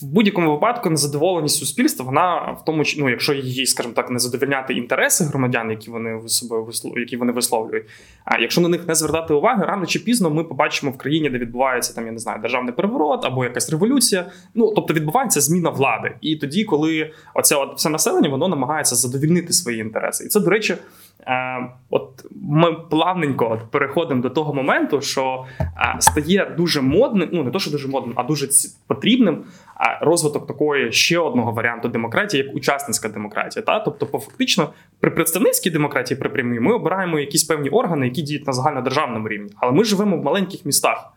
в 0.00 0.06
будь-якому 0.06 0.52
випадку 0.52 0.90
незадоволеність 0.90 1.58
суспільства, 1.58 2.06
вона 2.06 2.56
в 2.60 2.64
тому 2.64 2.82
ну, 2.98 3.10
якщо 3.10 3.34
її, 3.34 3.66
скажімо 3.66 3.94
так, 3.94 4.10
не 4.10 4.18
задовільняти 4.18 4.74
інтереси 4.74 5.24
громадян, 5.24 5.70
які 5.70 5.90
вони 5.90 6.28
собою 6.28 6.68
які 6.96 7.16
вони 7.16 7.32
висловлюють. 7.32 7.86
А 8.24 8.38
якщо 8.38 8.60
на 8.60 8.68
них 8.68 8.88
не 8.88 8.94
звертати 8.94 9.34
уваги, 9.34 9.64
рано 9.64 9.86
чи 9.86 9.98
пізно 9.98 10.30
ми 10.30 10.44
побачимо 10.44 10.92
в 10.92 10.98
країні, 10.98 11.30
де 11.30 11.38
відбувається 11.38 11.94
там, 11.94 12.06
я 12.06 12.12
не 12.12 12.18
знаю, 12.18 12.40
державний 12.40 12.74
переворот 12.74 13.24
або 13.24 13.44
якась 13.44 13.70
революція. 13.70 14.26
Ну 14.54 14.72
тобто 14.76 14.94
відбувається 14.94 15.40
зміна 15.40 15.70
влади. 15.70 16.16
І 16.20 16.36
тоді, 16.36 16.64
коли 16.64 17.12
оце 17.34 17.56
от 17.56 17.76
все 17.76 17.88
населення 17.88 18.28
воно 18.28 18.48
намагається 18.48 18.94
задовільнити 18.94 19.52
свої 19.52 19.80
інтереси, 19.80 20.24
і 20.24 20.28
це 20.28 20.40
до 20.40 20.50
речі. 20.50 20.76
Е, 21.26 21.68
от 21.90 22.24
ми 22.42 22.72
плавненько 22.72 23.60
переходимо 23.70 24.22
до 24.22 24.30
того 24.30 24.54
моменту, 24.54 25.00
що 25.00 25.44
е, 25.60 25.66
стає 25.98 26.54
дуже 26.56 26.80
модним, 26.80 27.28
ну 27.32 27.44
не 27.44 27.50
то, 27.50 27.58
що 27.58 27.70
дуже 27.70 27.88
модним, 27.88 28.12
а 28.16 28.22
дуже 28.22 28.48
потрібним 28.86 29.34
е, 29.34 29.98
розвиток 30.00 30.46
такої 30.46 30.92
ще 30.92 31.18
одного 31.18 31.52
варіанту 31.52 31.88
демократії, 31.88 32.42
як 32.44 32.56
учасницька 32.56 33.08
демократія. 33.08 33.64
Та 33.64 33.80
тобто, 33.80 34.18
фактично, 34.18 34.72
при 35.00 35.10
представницькій 35.10 35.70
демократії 35.70 36.20
при 36.20 36.28
прямій 36.28 36.60
ми 36.60 36.74
обираємо 36.74 37.18
якісь 37.18 37.44
певні 37.44 37.68
органи, 37.68 38.06
які 38.06 38.22
діють 38.22 38.46
на 38.46 38.52
загальнодержавному 38.52 39.28
рівні, 39.28 39.50
але 39.56 39.72
ми 39.72 39.84
живемо 39.84 40.16
в 40.16 40.24
маленьких 40.24 40.66
містах. 40.66 41.12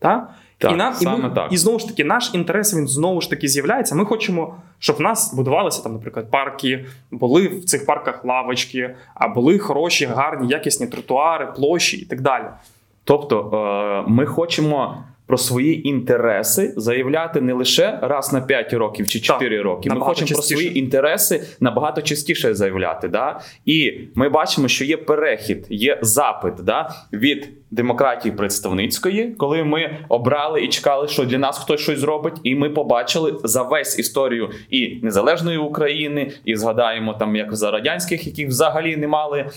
Та? 0.00 0.28
Так, 0.58 0.72
і 0.72 0.74
нам 0.74 0.94
саме 0.94 1.18
і, 1.18 1.22
ми, 1.22 1.30
так. 1.30 1.52
і 1.52 1.56
знову 1.56 1.78
ж 1.78 1.88
таки, 1.88 2.04
наш 2.04 2.30
інтерес 2.34 2.74
він 2.74 2.88
знову 2.88 3.20
ж 3.20 3.30
таки 3.30 3.48
з'являється. 3.48 3.94
Ми 3.94 4.04
хочемо, 4.04 4.54
щоб 4.78 4.96
в 4.96 5.00
нас 5.00 5.34
будувалися 5.34 5.82
там, 5.82 5.92
наприклад, 5.92 6.30
парки, 6.30 6.86
були 7.10 7.48
в 7.48 7.64
цих 7.64 7.86
парках 7.86 8.24
лавочки, 8.24 8.96
а 9.14 9.28
були 9.28 9.58
хороші, 9.58 10.06
гарні, 10.06 10.48
якісні 10.48 10.86
тротуари, 10.86 11.46
площі 11.56 11.96
і 11.96 12.04
так 12.04 12.20
далі. 12.20 12.44
Тобто, 13.04 13.50
е, 14.06 14.10
ми 14.10 14.26
хочемо. 14.26 15.04
Про 15.30 15.38
свої 15.38 15.88
інтереси 15.88 16.74
заявляти 16.76 17.40
не 17.40 17.52
лише 17.52 17.98
раз 18.02 18.32
на 18.32 18.40
5 18.40 18.72
років 18.72 19.08
чи 19.08 19.20
4 19.20 19.56
так, 19.56 19.64
роки. 19.64 19.90
Ми 19.90 20.00
хочемо 20.00 20.28
частіше. 20.28 20.34
про 20.34 20.42
свої 20.42 20.78
інтереси 20.78 21.42
набагато 21.60 22.02
частіше 22.02 22.54
заявляти. 22.54 23.08
Да? 23.08 23.40
І 23.64 23.98
ми 24.14 24.28
бачимо, 24.28 24.68
що 24.68 24.84
є 24.84 24.96
перехід, 24.96 25.66
є 25.68 25.98
запит 26.02 26.54
да, 26.64 26.94
від 27.12 27.48
демократії 27.70 28.34
представницької, 28.34 29.34
коли 29.38 29.64
ми 29.64 29.96
обрали 30.08 30.62
і 30.62 30.68
чекали, 30.68 31.08
що 31.08 31.24
для 31.24 31.38
нас 31.38 31.58
хтось 31.58 31.80
щось 31.80 31.98
зробить, 31.98 32.34
і 32.44 32.54
ми 32.54 32.70
побачили 32.70 33.36
за 33.44 33.62
весь 33.62 33.98
історію 33.98 34.50
і 34.70 34.98
незалежної 35.02 35.58
України, 35.58 36.32
і 36.44 36.56
згадаємо 36.56 37.14
там, 37.14 37.36
як 37.36 37.56
за 37.56 37.70
радянських, 37.70 38.26
які 38.26 38.46
взагалі 38.46 38.96
не 38.96 39.08
мали 39.08 39.50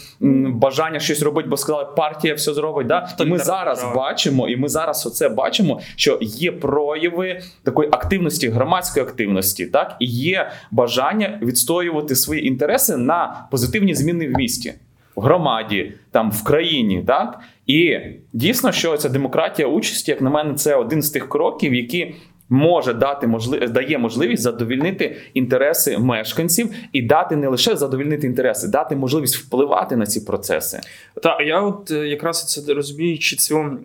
бажання 0.50 1.00
щось 1.00 1.22
робити, 1.22 1.50
бо 1.50 1.58
сказали, 1.58 1.86
партія 1.98 2.34
все 2.34 2.54
зробить. 2.54 2.88
Да? 2.88 3.10
Ми 3.26 3.40
зараз 3.40 3.86
бачимо, 3.96 4.50
і 4.50 4.56
ми 4.56 4.70
зараз 4.70 5.06
оце 5.08 5.30
бачимо, 5.30 5.63
що 5.96 6.18
є 6.22 6.52
прояви 6.52 7.42
такої 7.64 7.90
активності, 7.92 8.50
громадської 8.50 9.06
активності, 9.06 9.66
так? 9.66 9.96
І 10.00 10.06
є 10.06 10.52
бажання 10.72 11.40
відстоювати 11.42 12.16
свої 12.16 12.48
інтереси 12.48 12.98
на 12.98 13.48
позитивні 13.52 13.96
зміни 13.96 14.28
в 14.28 14.38
місті 14.38 14.74
в 15.16 15.22
громаді, 15.22 15.94
там 16.12 16.32
в 16.32 16.44
країні, 16.44 17.04
так? 17.08 17.40
І 17.68 17.98
дійсно, 18.34 18.72
що 18.72 18.98
ця 18.98 19.10
демократія 19.10 19.68
участі, 19.68 20.12
як 20.12 20.22
на 20.22 20.30
мене, 20.30 20.54
це 20.54 20.76
один 20.76 21.02
з 21.02 21.10
тих 21.10 21.30
кроків, 21.30 21.74
які 21.74 22.16
може 22.50 22.94
дати 22.94 23.28
можливість 23.28 23.74
дає 23.74 23.98
можливість 23.98 24.44
задовільнити 24.44 25.18
інтереси 25.34 25.98
мешканців 25.98 26.70
і 26.92 27.02
дати 27.02 27.36
не 27.36 27.48
лише 27.48 27.76
задовільнити 27.76 28.28
інтереси, 28.28 28.68
дати 28.68 28.96
можливість 28.96 29.36
впливати 29.36 29.96
на 29.96 30.06
ці 30.06 30.22
процеси. 30.22 30.80
Так, 31.24 31.42
я 31.46 31.62
от 31.62 31.92
е, 31.92 32.08
якраз 32.08 32.46
це 32.46 32.74
розуміючи 32.74 33.36
цю, 33.36 33.78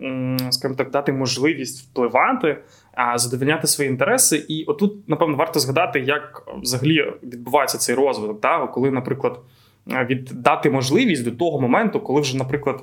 скажімо 0.49 0.75
так, 0.77 0.91
дати 0.91 1.13
можливість 1.13 1.81
впливати. 1.81 2.57
А 2.93 3.17
задовільняти 3.17 3.67
свої 3.67 3.89
інтереси, 3.89 4.45
і 4.47 4.63
отут, 4.63 5.09
напевно, 5.09 5.35
варто 5.35 5.59
згадати, 5.59 5.99
як 5.99 6.43
взагалі 6.61 7.13
відбувається 7.23 7.77
цей 7.77 7.95
розвиток. 7.95 8.39
Да? 8.39 8.67
Коли, 8.67 8.91
наприклад, 8.91 9.39
віддати 9.87 10.69
можливість 10.69 11.23
до 11.23 11.31
того 11.31 11.61
моменту, 11.61 11.99
коли 11.99 12.21
вже, 12.21 12.37
наприклад, 12.37 12.81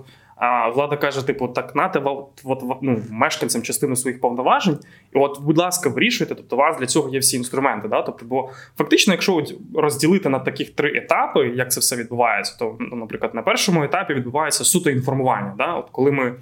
влада 0.75 0.97
каже: 0.97 1.27
типу, 1.27 1.49
так 1.49 1.75
нате 1.75 2.03
от, 2.45 2.63
ну, 2.83 3.03
мешканцям 3.11 3.63
частину 3.63 3.97
своїх 3.97 4.21
повноважень, 4.21 4.79
і 5.15 5.19
от, 5.19 5.41
будь 5.41 5.59
ласка, 5.59 5.89
вирішуйте, 5.89 6.35
тобто 6.35 6.57
у 6.57 6.59
вас 6.59 6.79
для 6.79 6.87
цього 6.87 7.09
є 7.09 7.19
всі 7.19 7.37
інструменти. 7.37 7.89
Да? 7.89 8.03
Тобто, 8.03 8.27
бо 8.27 8.51
фактично, 8.79 9.13
якщо 9.13 9.45
розділити 9.75 10.29
на 10.29 10.39
таких 10.39 10.71
три 10.71 10.99
етапи, 10.99 11.49
як 11.49 11.73
це 11.73 11.81
все 11.81 11.97
відбувається, 11.97 12.57
то, 12.59 12.77
ну, 12.81 12.97
наприклад, 12.97 13.35
на 13.35 13.43
першому 13.43 13.85
етапі 13.85 14.15
відбувається 14.15 14.65
суто 14.65 14.91
інформування. 14.91 15.55
Да? 15.59 15.75
От 15.75 15.91
коли 15.93 16.13
ми. 16.13 16.35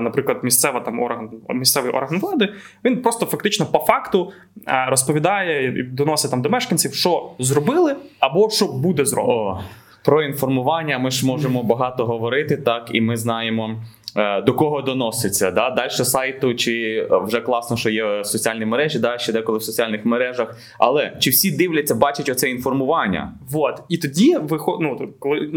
Наприклад, 0.00 0.38
місцева 0.42 0.80
там 0.80 1.00
орган, 1.00 1.30
місцевий 1.48 1.92
орган 1.92 2.20
влади, 2.20 2.54
він 2.84 3.02
просто 3.02 3.26
фактично 3.26 3.66
по 3.66 3.78
факту 3.78 4.32
розповідає 4.66 5.80
і 5.80 5.82
доносить 5.82 6.30
там 6.30 6.42
до 6.42 6.50
мешканців, 6.50 6.94
що 6.94 7.30
зробили 7.38 7.96
або 8.20 8.50
що 8.50 8.66
буде 8.66 9.04
зроблено. 9.04 9.60
Про 10.04 10.22
інформування 10.22 10.98
ми 10.98 11.10
ж 11.10 11.26
можемо 11.26 11.62
багато 11.62 12.06
говорити, 12.06 12.56
так 12.56 12.90
і 12.92 13.00
ми 13.00 13.16
знаємо. 13.16 13.82
Е, 14.16 14.42
до 14.42 14.54
кого 14.54 14.82
доноситься, 14.82 15.50
да 15.50 15.70
далі 15.70 15.90
сайту, 15.90 16.54
чи 16.54 17.06
вже 17.10 17.40
класно, 17.40 17.76
що 17.76 17.90
є 17.90 18.24
соціальні 18.24 18.64
мережі, 18.64 18.98
да 18.98 19.18
ще 19.18 19.32
деколи 19.32 19.58
в 19.58 19.62
соціальних 19.62 20.04
мережах. 20.04 20.56
Але 20.78 21.16
чи 21.18 21.30
всі 21.30 21.50
дивляться, 21.50 21.94
бачать 21.94 22.28
оце 22.28 22.50
інформування? 22.50 23.32
Вот 23.50 23.82
і 23.88 23.98
тоді 23.98 24.36
виход... 24.36 24.80
ну, 24.80 25.08
коли 25.18 25.50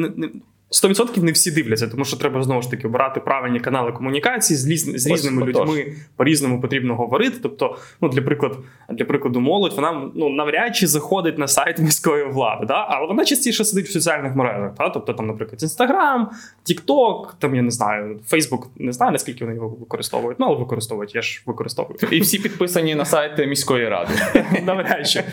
100% 0.73 1.23
не 1.23 1.31
всі 1.31 1.51
дивляться, 1.51 1.87
тому 1.87 2.05
що 2.05 2.17
треба 2.17 2.43
знову 2.43 2.61
ж 2.61 2.71
таки 2.71 2.87
обирати 2.87 3.19
правильні 3.19 3.59
канали 3.59 3.91
комунікації 3.91 4.57
з 4.57 4.67
різ... 4.67 5.01
з 5.01 5.07
різними 5.07 5.41
Ось, 5.41 5.47
людьми 5.47 5.93
по 6.15 6.23
різному 6.23 6.61
потрібно 6.61 6.95
говорити. 6.95 7.37
Тобто, 7.43 7.77
ну 8.01 8.09
для 8.09 8.21
приклад, 8.21 8.57
для 8.89 9.05
прикладу, 9.05 9.39
молодь 9.39 9.73
вона 9.73 10.11
ну 10.15 10.29
навряд 10.29 10.75
чи 10.75 10.87
заходить 10.87 11.37
на 11.37 11.47
сайт 11.47 11.79
міської 11.79 12.25
влади, 12.25 12.65
да? 12.65 12.87
але 12.89 13.07
вона 13.07 13.25
частіше 13.25 13.65
сидить 13.65 13.87
в 13.87 13.91
соціальних 13.91 14.35
мережах. 14.35 14.71
Да? 14.77 14.89
Тобто, 14.89 15.13
там, 15.13 15.27
наприклад, 15.27 15.63
Інстаграм, 15.63 16.29
Тікток, 16.63 17.35
там 17.39 17.55
я 17.55 17.61
не 17.61 17.71
знаю, 17.71 18.19
Фейсбук, 18.27 18.71
не 18.75 18.91
знаю 18.91 19.11
наскільки 19.11 19.45
вони 19.45 19.55
його 19.55 19.69
використовують, 19.69 20.39
ну 20.39 20.45
але 20.45 20.55
використовують, 20.55 21.15
я 21.15 21.21
ж 21.21 21.43
використовую. 21.45 21.99
І 22.11 22.19
всі 22.19 22.39
підписані 22.39 22.95
на 22.95 23.05
сайт 23.05 23.47
міської 23.47 23.89
ради. 23.89 24.11
Навряд 24.63 25.09
чи. 25.09 25.23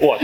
От. 0.00 0.22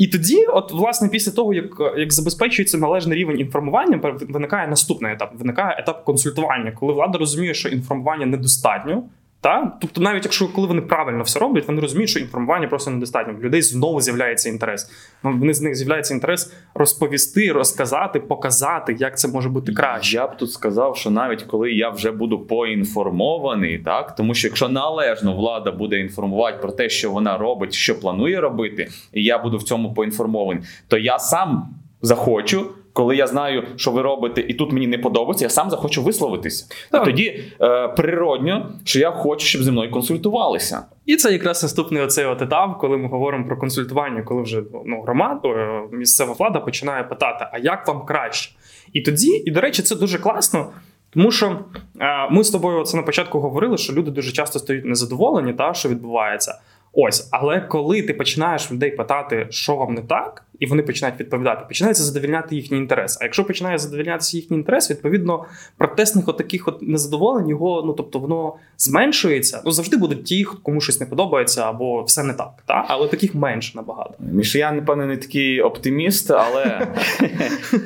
І 0.00 0.06
тоді, 0.06 0.44
от 0.44 0.72
власне, 0.72 1.08
після 1.08 1.32
того, 1.32 1.54
як 1.54 1.64
як 1.96 2.12
забезпечується 2.12 2.78
належний 2.78 3.18
рівень 3.18 3.40
інформування, 3.40 4.16
виникає 4.28 4.68
наступний 4.68 5.12
етап. 5.12 5.32
Виникає 5.38 5.76
етап 5.78 6.04
консультування, 6.04 6.72
коли 6.72 6.92
влада 6.92 7.18
розуміє, 7.18 7.54
що 7.54 7.68
інформування 7.68 8.26
недостатньо. 8.26 9.02
Та? 9.42 9.72
Тобто, 9.80 10.00
навіть 10.00 10.24
якщо 10.24 10.48
коли 10.48 10.66
вони 10.66 10.80
правильно 10.80 11.22
все 11.22 11.38
роблять, 11.38 11.68
вони 11.68 11.80
розуміють, 11.80 12.10
що 12.10 12.20
інформування 12.20 12.68
просто 12.68 12.90
недостатньо. 12.90 13.34
В 13.34 13.44
людей 13.44 13.62
знову 13.62 14.00
з'являється 14.00 14.48
інтерес. 14.48 14.90
Ну, 15.24 15.36
вони 15.38 15.54
з 15.54 15.60
них 15.60 15.74
з'являється 15.74 16.14
інтерес 16.14 16.52
розповісти, 16.74 17.52
розказати, 17.52 18.20
показати, 18.20 18.96
як 18.98 19.18
це 19.18 19.28
може 19.28 19.48
бути 19.48 19.72
краще. 19.72 20.16
Я 20.16 20.26
б 20.26 20.36
тут 20.36 20.52
сказав, 20.52 20.96
що 20.96 21.10
навіть 21.10 21.42
коли 21.42 21.72
я 21.72 21.90
вже 21.90 22.10
буду 22.10 22.38
поінформований, 22.38 23.78
так 23.78 24.14
тому 24.14 24.34
що 24.34 24.48
якщо 24.48 24.68
належно 24.68 25.36
влада 25.36 25.70
буде 25.72 26.00
інформувати 26.00 26.58
про 26.58 26.72
те, 26.72 26.88
що 26.88 27.10
вона 27.10 27.38
робить, 27.38 27.74
що 27.74 28.00
планує 28.00 28.40
робити, 28.40 28.88
і 29.12 29.24
я 29.24 29.38
буду 29.38 29.56
в 29.56 29.62
цьому 29.62 29.94
поінформований, 29.94 30.62
то 30.88 30.98
я 30.98 31.18
сам 31.18 31.74
захочу 32.02 32.66
коли 33.00 33.16
я 33.16 33.26
знаю, 33.26 33.64
що 33.76 33.90
ви 33.90 34.02
робите, 34.02 34.40
і 34.40 34.54
тут 34.54 34.72
мені 34.72 34.86
не 34.86 34.98
подобається, 34.98 35.44
я 35.44 35.50
сам 35.50 35.70
захочу 35.70 36.02
висловитися. 36.02 36.66
Так. 36.90 37.02
І 37.02 37.04
тоді 37.04 37.44
е, 37.60 37.88
природньо, 37.88 38.72
що 38.84 38.98
я 38.98 39.10
хочу, 39.10 39.46
щоб 39.46 39.62
зі 39.62 39.70
мною 39.70 39.90
консультувалися. 39.90 40.82
І 41.06 41.16
це 41.16 41.32
якраз 41.32 41.62
наступний 41.62 42.02
оцей 42.02 42.24
от 42.24 42.42
етап, 42.42 42.78
коли 42.78 42.96
ми 42.96 43.08
говоримо 43.08 43.46
про 43.46 43.56
консультування, 43.56 44.22
коли 44.22 44.42
вже 44.42 44.62
ну, 44.86 45.02
громада, 45.02 45.48
е, 45.48 45.82
місцева 45.92 46.32
влада 46.32 46.60
починає 46.60 47.04
питати, 47.04 47.46
а 47.52 47.58
як 47.58 47.88
вам 47.88 48.04
краще? 48.04 48.52
І 48.92 49.00
тоді, 49.00 49.42
і 49.46 49.50
до 49.50 49.60
речі, 49.60 49.82
це 49.82 49.96
дуже 49.96 50.18
класно. 50.18 50.72
Тому 51.10 51.30
що 51.30 51.58
е, 52.00 52.28
ми 52.30 52.44
з 52.44 52.50
тобою 52.50 52.84
це 52.84 52.96
на 52.96 53.02
початку 53.02 53.40
говорили, 53.40 53.76
що 53.76 53.92
люди 53.92 54.10
дуже 54.10 54.32
часто 54.32 54.58
стають 54.58 54.84
незадоволені, 54.84 55.52
та 55.52 55.74
що 55.74 55.88
відбувається. 55.88 56.60
Ось, 56.92 57.28
але 57.30 57.60
коли 57.60 58.02
ти 58.02 58.14
починаєш 58.14 58.72
людей 58.72 58.90
питати, 58.90 59.46
що 59.50 59.76
вам 59.76 59.94
не 59.94 60.02
так, 60.02 60.44
і 60.58 60.66
вони 60.66 60.82
починають 60.82 61.20
відповідати, 61.20 61.64
починається 61.68 62.02
задовільняти 62.02 62.56
їхній 62.56 62.78
інтерес. 62.78 63.18
А 63.20 63.24
якщо 63.24 63.44
починає 63.44 63.78
задовільнятися 63.78 64.36
їхній 64.36 64.56
інтерес, 64.56 64.90
відповідно 64.90 65.44
протестних 65.76 66.28
от 66.28 66.54
от 66.66 66.82
незадоволень 66.82 67.48
його, 67.48 67.82
ну 67.86 67.92
тобто 67.92 68.18
воно 68.18 68.54
зменшується. 68.78 69.62
Ну 69.64 69.72
завжди 69.72 69.96
будуть 69.96 70.24
ті, 70.24 70.44
кому 70.44 70.80
щось 70.80 71.00
не 71.00 71.06
подобається, 71.06 71.62
або 71.62 72.02
все 72.02 72.22
не 72.22 72.34
так. 72.34 72.50
Та? 72.66 72.84
Але 72.88 73.08
таких 73.08 73.34
менше 73.34 73.72
набагато. 73.76 74.14
Міша, 74.18 74.58
я 74.58 74.72
напевно 74.72 75.06
не 75.06 75.16
такий 75.16 75.60
оптиміст, 75.60 76.30
але 76.30 76.64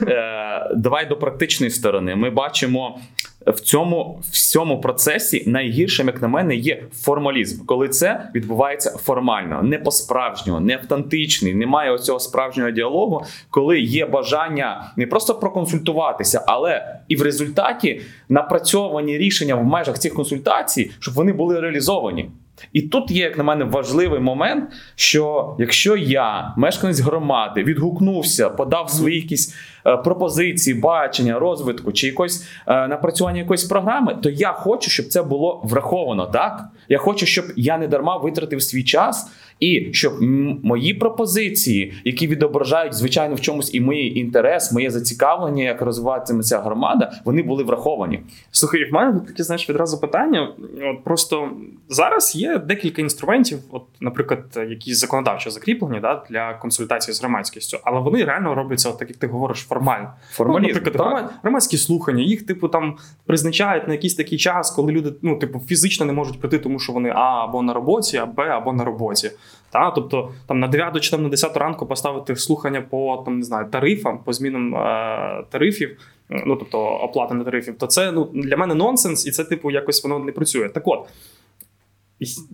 е, 0.08 0.70
давай 0.76 1.06
до 1.06 1.16
практичної 1.16 1.70
сторони. 1.70 2.16
Ми 2.16 2.30
бачимо 2.30 2.99
в 3.47 3.61
цьому 3.61 4.19
всьому 4.31 4.81
процесі 4.81 5.45
найгіршим, 5.47 6.07
як 6.07 6.23
на 6.23 6.29
мене, 6.29 6.57
є 6.57 6.83
формалізм, 6.93 7.65
коли 7.67 7.89
це 7.89 8.31
відбувається 8.35 8.91
формально, 8.91 9.63
не 9.63 9.79
по-справжньому, 9.79 10.61
не 10.61 10.75
автентичний, 10.75 11.55
немає 11.55 11.91
оцього 11.91 12.21
справжнього 12.21 12.71
діалогу, 12.71 13.25
коли 13.51 13.81
є 13.81 14.07
бажання 14.07 14.93
не 14.97 15.07
просто 15.07 15.35
проконсультуватися, 15.35 16.45
але 16.47 17.01
і 17.09 17.17
в 17.17 17.23
результаті 17.23 18.01
напрацьовані 18.29 19.19
рішення 19.19 19.55
в 19.55 19.65
межах 19.65 19.99
цих 19.99 20.15
консультацій, 20.15 20.91
щоб 21.01 21.15
вони 21.15 21.33
були 21.33 21.61
реалізовані. 21.61 22.31
І 22.73 22.83
тут 22.83 23.11
є, 23.11 23.23
як 23.23 23.39
на 23.39 23.45
мене, 23.45 23.65
важливий 23.65 24.21
момент, 24.21 24.73
що 24.95 25.57
якщо 25.59 25.97
я, 25.97 26.55
мешканець 26.57 27.01
громади, 27.01 27.63
відгукнувся, 27.65 28.49
подав 28.51 28.91
свої 28.91 29.17
якісь 29.17 29.55
пропозиції, 29.85 30.75
бачення, 30.75 31.38
розвитку 31.38 31.93
чи 31.93 32.07
якось 32.07 32.49
е, 32.67 32.88
напрацювання 32.88 33.38
якоїсь 33.38 33.64
програми, 33.64 34.19
то 34.23 34.31
я 34.31 34.53
хочу, 34.53 34.91
щоб 34.91 35.07
це 35.07 35.23
було 35.23 35.61
враховано. 35.64 36.26
Так 36.26 36.64
я 36.88 36.99
хочу, 36.99 37.26
щоб 37.26 37.45
я 37.57 37.79
не 37.79 37.88
дарма 37.88 38.17
витратив 38.17 38.62
свій 38.62 38.85
час. 38.85 39.31
І 39.61 39.88
щоб 39.93 40.23
мої 40.62 40.95
пропозиції, 40.95 41.93
які 42.05 42.26
відображають 42.26 42.95
звичайно 42.95 43.35
в 43.35 43.41
чомусь 43.41 43.75
і 43.75 43.81
мій 43.81 44.07
інтерес, 44.07 44.73
моє 44.73 44.91
зацікавлення, 44.91 45.64
як 45.64 45.83
розвиватиметься 45.83 46.59
громада, 46.59 47.12
вони 47.25 47.43
були 47.43 47.64
враховані. 47.64 48.21
Слухай, 48.50 48.91
в 48.91 48.93
мене 48.93 49.21
таке 49.21 49.43
знаєш 49.43 49.71
відразу 49.71 50.00
питання. 50.00 50.53
От 50.83 51.05
просто 51.05 51.50
зараз 51.88 52.37
є 52.37 52.59
декілька 52.59 53.03
інструментів, 53.03 53.59
от, 53.71 53.83
наприклад, 54.00 54.45
які 54.69 54.95
законодавчо 54.95 55.50
закріплені 55.50 56.00
да, 56.00 56.25
для 56.31 56.55
консультації 56.55 57.14
з 57.14 57.21
громадськістю, 57.21 57.79
але 57.85 58.00
вони 58.00 58.25
реально 58.25 58.55
робляться, 58.55 58.88
от 58.88 58.99
так 58.99 59.09
як 59.09 59.19
ти 59.19 59.26
говориш, 59.26 59.62
формально. 59.75 60.12
Формалізм, 60.31 60.69
ну, 60.69 60.75
наприклад, 60.75 61.14
так. 61.14 61.35
громадські 61.43 61.76
слухання, 61.76 62.23
їх, 62.23 62.47
типу, 62.47 62.69
там 62.69 62.97
призначають 63.26 63.88
на 63.88 63.95
якийсь 63.95 64.14
такий 64.14 64.38
час, 64.38 64.71
коли 64.71 64.93
люди 64.93 65.12
ну, 65.23 65.38
типу, 65.38 65.61
фізично 65.66 66.07
не 66.07 66.12
можуть 66.12 66.40
прийти, 66.40 66.59
тому 66.59 66.78
що 66.78 66.93
вони 66.93 67.09
А 67.14 67.45
або 67.45 67.62
на 67.62 67.73
роботі, 67.73 68.16
а 68.16 68.26
Б 68.26 68.40
або 68.40 68.73
на 68.73 68.85
роботі. 68.85 69.31
Та? 69.71 69.90
Тобто 69.90 70.31
там 70.47 70.61
на 70.61 70.69
9 70.69 71.00
чи 71.00 71.11
там 71.11 71.23
на 71.23 71.28
10 71.28 71.57
ранку 71.57 71.87
поставити 71.87 72.37
слухання 72.37 72.81
по 72.81 73.23
там, 73.25 73.38
не 73.38 73.45
знаю, 73.45 73.66
тарифам, 73.71 74.19
по 74.19 74.33
змінам 74.33 74.75
е- 74.75 75.45
тарифів, 75.50 75.99
ну 76.28 76.57
тобто 76.57 76.78
оплати 76.78 77.35
на 77.35 77.45
тарифів, 77.45 77.78
то 77.78 77.87
це 77.87 78.12
ну, 78.12 78.31
для 78.35 78.57
мене 78.57 78.75
нонсенс, 78.75 79.26
і 79.26 79.31
це, 79.31 79.45
типу, 79.45 79.71
якось 79.71 80.04
воно 80.04 80.19
не 80.19 80.33
працює. 80.33 80.69
Так 80.69 80.88
от. 80.88 81.09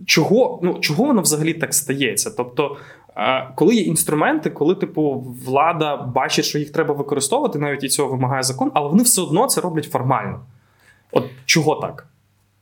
Чого 0.05 0.59
ну, 0.63 0.79
чого 0.79 1.03
воно 1.03 1.21
взагалі 1.21 1.53
так 1.53 1.73
стається? 1.73 2.31
Тобто, 2.37 2.77
коли 3.55 3.75
є 3.75 3.81
інструменти, 3.81 4.49
коли 4.49 4.75
типу 4.75 5.25
влада 5.45 5.97
бачить, 5.97 6.45
що 6.45 6.59
їх 6.59 6.71
треба 6.71 6.93
використовувати, 6.93 7.59
навіть 7.59 7.83
і 7.83 7.89
цього 7.89 8.09
вимагає 8.09 8.43
закон, 8.43 8.71
але 8.73 8.89
вони 8.89 9.03
все 9.03 9.21
одно 9.21 9.47
це 9.47 9.61
роблять 9.61 9.91
формально. 9.91 10.39
От 11.11 11.23
чого 11.45 11.75
так? 11.75 12.07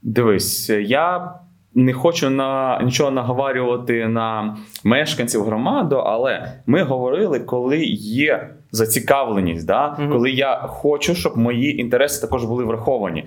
Дивись, 0.01 0.69
я 0.69 1.33
не 1.75 1.93
хочу 1.93 2.29
на 2.29 2.81
нічого 2.83 3.11
наговарювати 3.11 4.07
на 4.07 4.57
мешканців 4.83 5.43
громади, 5.43 5.95
але 6.05 6.53
ми 6.65 6.83
говорили, 6.83 7.39
коли 7.39 7.83
є 8.01 8.49
зацікавленість, 8.71 9.65
да? 9.65 9.87
Mm-hmm. 9.89 10.11
коли 10.11 10.31
я 10.31 10.55
хочу, 10.57 11.15
щоб 11.15 11.37
мої 11.37 11.81
інтереси 11.81 12.21
також 12.21 12.45
були 12.45 12.63
враховані. 12.63 13.25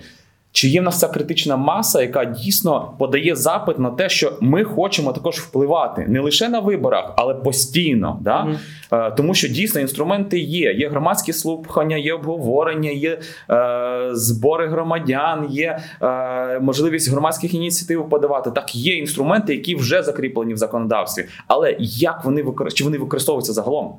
Чи 0.53 0.67
є 0.67 0.81
в 0.81 0.83
нас 0.83 0.99
ця 0.99 1.07
критична 1.07 1.57
маса, 1.57 2.01
яка 2.01 2.25
дійсно 2.25 2.93
подає 2.99 3.35
запит 3.35 3.79
на 3.79 3.89
те, 3.89 4.09
що 4.09 4.37
ми 4.41 4.63
хочемо 4.63 5.13
також 5.13 5.35
впливати 5.35 6.05
не 6.07 6.19
лише 6.19 6.49
на 6.49 6.59
виборах, 6.59 7.13
але 7.17 7.33
постійно, 7.33 8.17
да 8.21 8.47
mm-hmm. 8.91 9.15
тому 9.15 9.33
що 9.33 9.47
дійсно 9.47 9.81
інструменти 9.81 10.39
є. 10.39 10.73
Є 10.73 10.89
громадські 10.89 11.33
слухання, 11.33 11.97
є 11.97 12.13
обговорення, 12.13 12.89
є 12.89 13.19
е, 13.49 14.09
збори 14.11 14.67
громадян, 14.67 15.47
є 15.49 15.79
е, 16.01 16.59
можливість 16.59 17.11
громадських 17.11 17.53
ініціатив 17.53 18.09
подавати. 18.09 18.51
Так, 18.51 18.75
є 18.75 18.95
інструменти, 18.95 19.55
які 19.55 19.75
вже 19.75 20.03
закріплені 20.03 20.53
в 20.53 20.57
законодавстві, 20.57 21.25
але 21.47 21.75
як 21.79 22.25
вони 22.25 22.43
викор... 22.43 22.73
чи 22.73 22.83
вони 22.83 22.97
використовуються 22.97 23.53
загалом? 23.53 23.95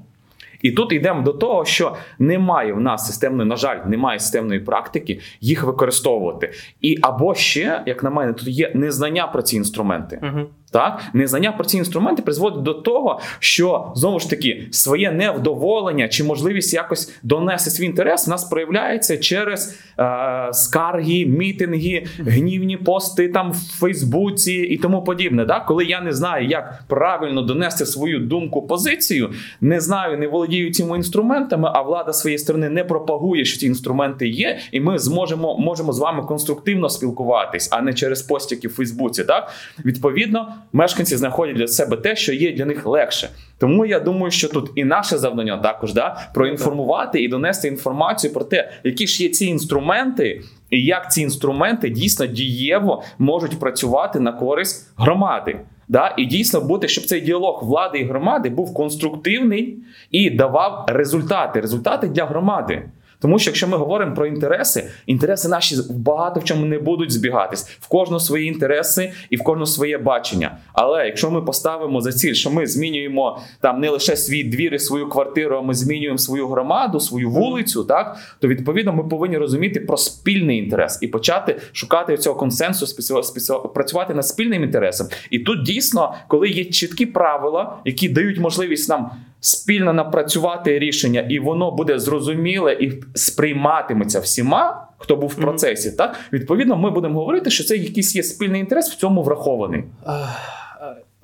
І 0.65 0.73
тут 0.73 0.93
йдемо 0.93 1.23
до 1.23 1.33
того, 1.33 1.65
що 1.65 1.97
немає 2.19 2.73
в 2.73 2.81
нас 2.81 3.07
системної, 3.07 3.49
на 3.49 3.57
жаль, 3.57 3.79
немає 3.87 4.19
системної 4.19 4.61
практики 4.61 5.21
їх 5.41 5.65
використовувати. 5.65 6.53
І 6.81 6.99
або 7.03 7.35
ще, 7.35 7.83
як 7.87 8.03
на 8.03 8.11
мене, 8.11 8.33
тут 8.33 8.49
є 8.49 8.73
незнання 8.75 9.27
про 9.27 9.43
ці 9.43 9.57
інструменти. 9.57 10.21
Угу. 10.23 10.47
Так, 10.75 11.01
незнання 11.13 11.53
про 11.53 11.65
ці 11.65 11.77
інструменти 11.77 12.23
призводить 12.23 12.63
до 12.63 12.75
того, 12.75 13.21
що 13.39 13.93
знову 13.95 14.21
ж 14.21 14.31
таки 14.31 14.67
своє 14.71 15.13
невдоволення 15.13 16.09
чи 16.09 16.25
можливість 16.25 16.75
якось 16.75 17.15
донести 17.23 17.71
свій 17.71 17.85
інтерес 17.85 18.27
в 18.27 18.31
нас 18.31 18.45
проявляється 18.45 19.17
через 19.17 19.79
е, 19.99 20.49
скарги, 20.53 21.27
мітинги, 21.27 22.07
гнівні 22.19 22.77
пости 22.77 23.29
там 23.29 23.53
в 23.53 23.57
Фейсбуці 23.57 24.53
і 24.53 24.77
тому 24.77 25.05
подібне. 25.05 25.47
Так? 25.47 25.67
Коли 25.67 25.85
я 25.85 26.01
не 26.01 26.13
знаю, 26.13 26.49
як 26.49 26.85
правильно 26.89 27.43
донести 27.43 27.87
свою 27.87 28.19
думку, 28.19 28.67
позицію, 28.67 29.31
не 29.61 29.81
знаю, 29.81 30.19
не 30.19 30.29
володію 30.29 30.73
цими 30.73 30.97
інструментами, 30.97 31.71
а 31.75 31.83
влада 31.83 32.13
своєї 32.13 32.39
сторони 32.39 32.69
не 32.69 32.85
пропагує, 32.85 33.45
що 33.45 33.59
ці 33.59 33.67
інструменти 33.67 34.29
є, 34.29 34.59
і 34.73 34.81
ми 34.81 34.99
зможемо 34.99 35.59
можемо 35.59 35.93
з 35.93 35.99
вами 35.99 36.23
конструктивно 36.23 36.89
спілкуватись, 36.89 37.69
а 37.73 37.81
не 37.81 37.95
через 37.95 38.23
постіки 38.23 38.69
в 38.69 38.73
Фейсбуці. 38.73 39.25
Так, 39.25 39.53
відповідно 39.85 40.55
мешканці 40.73 41.17
знаходять 41.17 41.57
для 41.57 41.67
себе 41.67 41.97
те, 41.97 42.17
що 42.17 42.33
є 42.33 42.53
для 42.53 42.65
них 42.65 42.87
легше. 42.87 43.31
Тому 43.59 43.87
я 43.87 44.01
думаю, 44.01 44.31
що 44.31 44.49
тут 44.49 44.71
і 44.75 44.85
наше 44.85 45.19
завдання 45.19 45.59
також 45.59 45.93
да 45.93 46.31
проінформувати 46.35 47.23
і 47.23 47.29
донести 47.29 47.69
інформацію 47.69 48.33
про 48.33 48.45
те, 48.45 48.71
які 48.85 49.07
ж 49.07 49.23
є 49.23 49.29
ці 49.29 49.47
інструменти, 49.47 50.43
і 50.71 50.85
як 50.85 51.13
ці 51.13 51.23
інструменти 51.23 51.91
дійсно 51.91 52.27
дієво 52.27 53.03
можуть 53.19 53.61
працювати 53.61 54.21
на 54.21 54.33
користь 54.33 54.93
громади. 54.97 55.61
Да, 55.89 56.15
І 56.17 56.27
дійсно 56.27 56.61
бути, 56.61 56.89
щоб 56.89 57.05
цей 57.05 57.21
діалог 57.21 57.65
влади 57.65 57.99
і 57.99 58.05
громади 58.05 58.49
був 58.49 58.75
конструктивний 58.75 59.79
і 60.11 60.31
давав 60.31 60.85
результати, 60.89 61.61
результати 61.61 62.09
для 62.09 62.25
громади. 62.25 62.83
Тому 63.25 63.39
що 63.39 63.51
якщо 63.51 63.69
ми 63.69 63.77
говоримо 63.77 64.15
про 64.15 64.27
інтереси, 64.27 64.91
інтереси 65.07 65.49
наші 65.49 65.77
багато 65.91 66.41
в 66.41 66.45
чому 66.45 66.67
не 66.67 66.79
будуть 66.79 67.13
збігатись 67.13 67.69
в 67.81 67.89
кожного 67.89 68.21
свої 68.21 68.47
інтереси 68.47 69.13
і 69.31 69.37
в 69.37 69.43
кожного 69.43 69.67
своє 69.67 69.99
бачення. 69.99 70.59
Але 70.73 71.07
якщо 71.07 71.31
ми 71.31 71.43
поставимо 71.43 72.01
за 72.01 72.13
ціль, 72.13 72.35
що 72.35 72.51
ми 72.51 72.67
змінюємо 72.67 73.41
там 73.61 73.81
не 73.81 73.91
лише 73.91 74.17
свій 74.17 74.45
двір 74.45 74.75
і 74.75 74.79
свою 74.79 75.09
квартиру, 75.09 75.57
а 75.57 75.63
ми 75.63 75.75
змінюємо 75.75 76.19
свою 76.19 76.49
громаду, 76.49 77.01
свою 77.01 77.31
вулицю, 77.31 77.85
так 77.85 78.17
то 78.41 78.49
відповідно 78.49 78.93
ми 78.93 79.05
повинні 79.05 79.39
розуміти 79.39 79.81
про 79.81 79.97
спільний 79.97 80.59
інтерес 80.59 80.99
і 81.03 81.09
почати 81.09 81.61
шукати 81.73 82.17
цього 82.17 82.37
консенсусу, 82.37 83.73
працювати 83.75 84.15
над 84.15 84.27
спільним 84.27 84.63
інтересом. 84.63 85.07
І 85.31 85.39
тут 85.39 85.63
дійсно, 85.63 86.15
коли 86.29 86.49
є 86.49 86.65
чіткі 86.65 87.07
правила, 87.07 87.77
які 87.85 88.09
дають 88.09 88.39
можливість 88.39 88.89
нам 88.89 89.11
спільно 89.45 89.93
напрацювати 89.93 90.79
рішення, 90.79 91.21
і 91.21 91.39
воно 91.39 91.71
буде 91.71 91.99
зрозуміле 91.99 92.73
і 92.73 93.03
сприйматиметься 93.15 94.21
всіма, 94.21 94.87
хто 94.99 95.17
був 95.17 95.31
в 95.31 95.35
процесі. 95.35 95.89
Mm-hmm. 95.89 95.97
Так 95.97 96.17
відповідно, 96.33 96.77
ми 96.77 96.91
будемо 96.91 97.21
говорити, 97.21 97.51
що 97.51 97.65
це 97.65 97.77
якийсь 97.77 98.17
є 98.17 98.23
спільний 98.23 98.61
інтерес 98.61 98.91
в 98.91 98.97
цьому 98.97 99.23
врахований. 99.23 99.85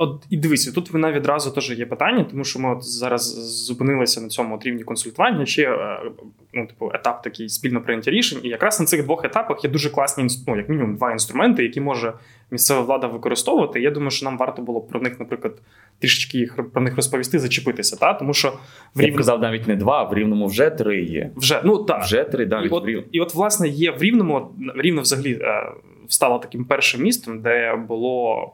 От 0.03 0.27
і 0.31 0.37
дивися, 0.37 0.73
тут 0.73 0.91
вона 0.91 1.13
відразу 1.13 1.51
теж 1.51 1.71
є 1.79 1.87
питання, 1.87 2.25
тому 2.31 2.45
що 2.45 2.59
ми 2.59 2.73
от 2.73 2.85
зараз 2.85 3.23
зупинилися 3.67 4.21
на 4.21 4.29
цьому 4.29 4.55
от 4.55 4.67
рівні 4.67 4.83
консультування. 4.83 5.47
Ще 5.47 5.63
е, 5.63 6.01
ну, 6.55 6.67
типу, 6.67 6.91
етап 6.95 7.23
такий 7.23 7.49
спільно 7.49 7.81
прийняття 7.81 8.11
рішень. 8.11 8.39
І 8.43 8.49
якраз 8.49 8.81
на 8.81 8.87
цих 8.87 9.05
двох 9.05 9.25
етапах 9.25 9.65
є 9.65 9.71
дуже 9.71 9.91
класні 9.91 10.27
ну, 10.47 10.57
як 10.57 10.69
мінімум 10.69 10.97
два 10.97 11.13
інструменти, 11.13 11.63
які 11.63 11.81
може 11.81 12.13
місцева 12.51 12.81
влада 12.81 13.07
використовувати. 13.07 13.81
Я 13.81 13.91
думаю, 13.91 14.11
що 14.11 14.25
нам 14.25 14.39
варто 14.39 14.63
було 14.63 14.81
про 14.81 15.01
них, 15.01 15.21
наприклад, 15.21 15.55
трішечки 15.99 16.39
їх 16.39 16.73
про 16.73 16.83
них 16.83 16.97
розповісти, 16.97 17.39
зачепитися. 17.39 17.97
Та? 17.97 18.15
Тому 18.15 18.35
що 18.35 18.53
в 18.95 19.01
рівному... 19.01 19.19
казав 19.19 19.41
навіть 19.41 19.69
не 19.69 19.77
два, 19.77 20.05
в 20.05 20.15
рівному 20.15 20.47
вже 20.47 20.71
три 20.71 21.03
є. 21.03 21.31
Вже 21.37 21.61
ну 21.65 21.85
так. 21.85 22.03
Вже 22.03 22.25
три 22.25 22.47
навіть 22.47 22.73
і 22.73 22.75
от, 22.75 23.05
і 23.13 23.21
от, 23.21 23.35
власне, 23.35 23.69
є 23.69 23.91
в 23.91 24.03
рівному 24.03 24.55
рівно 24.77 25.03
взагалі. 25.03 25.41
Стало 26.11 26.39
таким 26.39 26.65
першим 26.65 27.03
містом, 27.03 27.41
де 27.41 27.77
було 27.89 28.53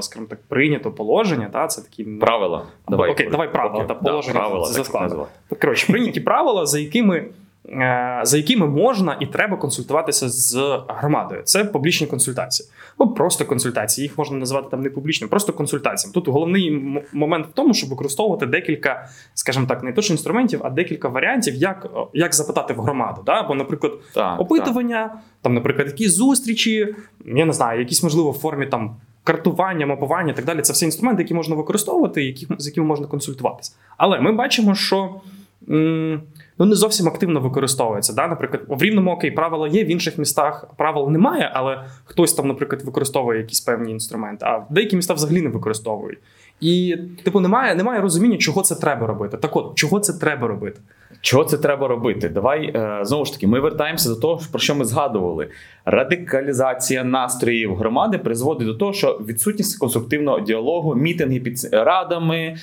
скажімо 0.00 0.26
так 0.30 0.42
прийнято 0.48 0.92
положення. 0.92 1.48
Та 1.52 1.66
це 1.66 1.82
такі 1.82 2.04
правила. 2.04 2.66
Давай 2.88 3.10
Окей, 3.10 3.28
давай 3.30 3.52
правила 3.52 3.84
та 3.84 3.94
положення 3.94 4.34
да, 4.34 4.40
правила, 4.40 4.66
за 4.66 4.84
складу. 4.84 5.26
Коротше, 5.60 5.92
прийняті 5.92 6.20
правила, 6.20 6.66
за 6.66 6.78
якими. 6.78 7.24
Е, 7.68 8.20
за 8.22 8.36
якими 8.36 8.66
можна 8.66 9.16
і 9.20 9.26
треба 9.26 9.56
консультуватися 9.56 10.28
з 10.28 10.80
громадою. 10.88 11.42
Це 11.44 11.64
публічні 11.64 12.06
консультації. 12.06 12.68
Ну 12.98 13.08
просто 13.08 13.44
консультації. 13.44 14.02
Їх 14.02 14.18
можна 14.18 14.38
називати 14.38 14.68
там 14.70 14.82
не 14.82 14.90
публічними, 14.90 15.28
просто 15.28 15.52
консультаціями. 15.52 16.12
Тут 16.14 16.28
головний 16.28 17.02
момент 17.12 17.46
в 17.46 17.52
тому, 17.52 17.74
щоб 17.74 17.90
використовувати 17.90 18.46
декілька, 18.46 19.08
скажімо 19.34 19.66
так, 19.66 19.82
не 19.82 19.92
точно 19.92 20.14
інструментів, 20.14 20.60
а 20.64 20.70
декілька 20.70 21.08
варіантів, 21.08 21.54
як 21.54 21.86
як 22.12 22.34
запитати 22.34 22.74
в 22.74 22.80
громаду. 22.80 23.22
Да? 23.26 23.42
Бо, 23.42 23.54
наприклад, 23.54 23.92
так, 24.14 24.40
опитування, 24.40 25.08
так. 25.08 25.18
там, 25.42 25.54
наприклад, 25.54 25.86
якісь 25.86 26.14
зустрічі, 26.14 26.94
я 27.24 27.44
не 27.44 27.52
знаю, 27.52 27.80
якісь 27.80 28.02
можливо 28.02 28.30
в 28.30 28.38
формі 28.38 28.66
там. 28.66 28.96
Картування, 29.24 29.86
мапування 29.86 30.32
і 30.32 30.36
так 30.36 30.44
далі 30.44 30.60
це 30.62 30.72
все 30.72 30.84
інструменти, 30.84 31.22
які 31.22 31.34
можна 31.34 31.56
використовувати, 31.56 32.24
які, 32.24 32.46
з 32.58 32.66
якими 32.66 32.86
можна 32.86 33.06
консультуватися. 33.06 33.72
Але 33.96 34.20
ми 34.20 34.32
бачимо, 34.32 34.74
що 34.74 35.20
ну 35.66 36.64
не 36.66 36.74
зовсім 36.74 37.08
активно 37.08 37.40
використовується. 37.40 38.12
Да? 38.12 38.28
Наприклад, 38.28 38.62
в 38.68 38.82
рівному 38.82 39.10
окей, 39.10 39.30
правила 39.30 39.68
є, 39.68 39.84
в 39.84 39.90
інших 39.90 40.18
містах 40.18 40.66
правил 40.76 41.10
немає, 41.10 41.50
але 41.54 41.84
хтось 42.04 42.34
там, 42.34 42.48
наприклад, 42.48 42.82
використовує 42.82 43.38
якісь 43.38 43.60
певні 43.60 43.92
інструменти, 43.92 44.46
а 44.46 44.62
деякі 44.70 44.96
міста 44.96 45.14
взагалі 45.14 45.42
не 45.42 45.48
використовують. 45.48 46.18
І, 46.60 46.96
типу, 47.24 47.40
немає 47.40 47.74
немає 47.74 48.00
розуміння, 48.00 48.36
чого 48.36 48.62
це 48.62 48.74
треба 48.74 49.06
робити. 49.06 49.36
Так 49.36 49.56
от, 49.56 49.74
чого 49.74 50.00
це 50.00 50.12
треба 50.12 50.48
робити? 50.48 50.80
Чого 51.20 51.44
це 51.44 51.58
треба 51.58 51.88
робити? 51.88 52.28
Давай 52.28 52.66
е, 52.66 52.98
знову 53.02 53.24
ж 53.24 53.32
таки, 53.32 53.46
ми 53.46 53.60
вертаємося 53.60 54.08
до 54.08 54.16
того, 54.16 54.40
про 54.50 54.60
що 54.60 54.74
ми 54.74 54.84
згадували. 54.84 55.48
Радикалізація 55.84 57.04
настроїв 57.04 57.76
громади 57.76 58.18
призводить 58.18 58.66
до 58.66 58.74
того, 58.74 58.92
що 58.92 59.20
відсутність 59.28 59.78
конструктивного 59.78 60.40
діалогу, 60.40 60.94
мітинги 60.94 61.40
під 61.40 61.68
радами. 61.72 62.56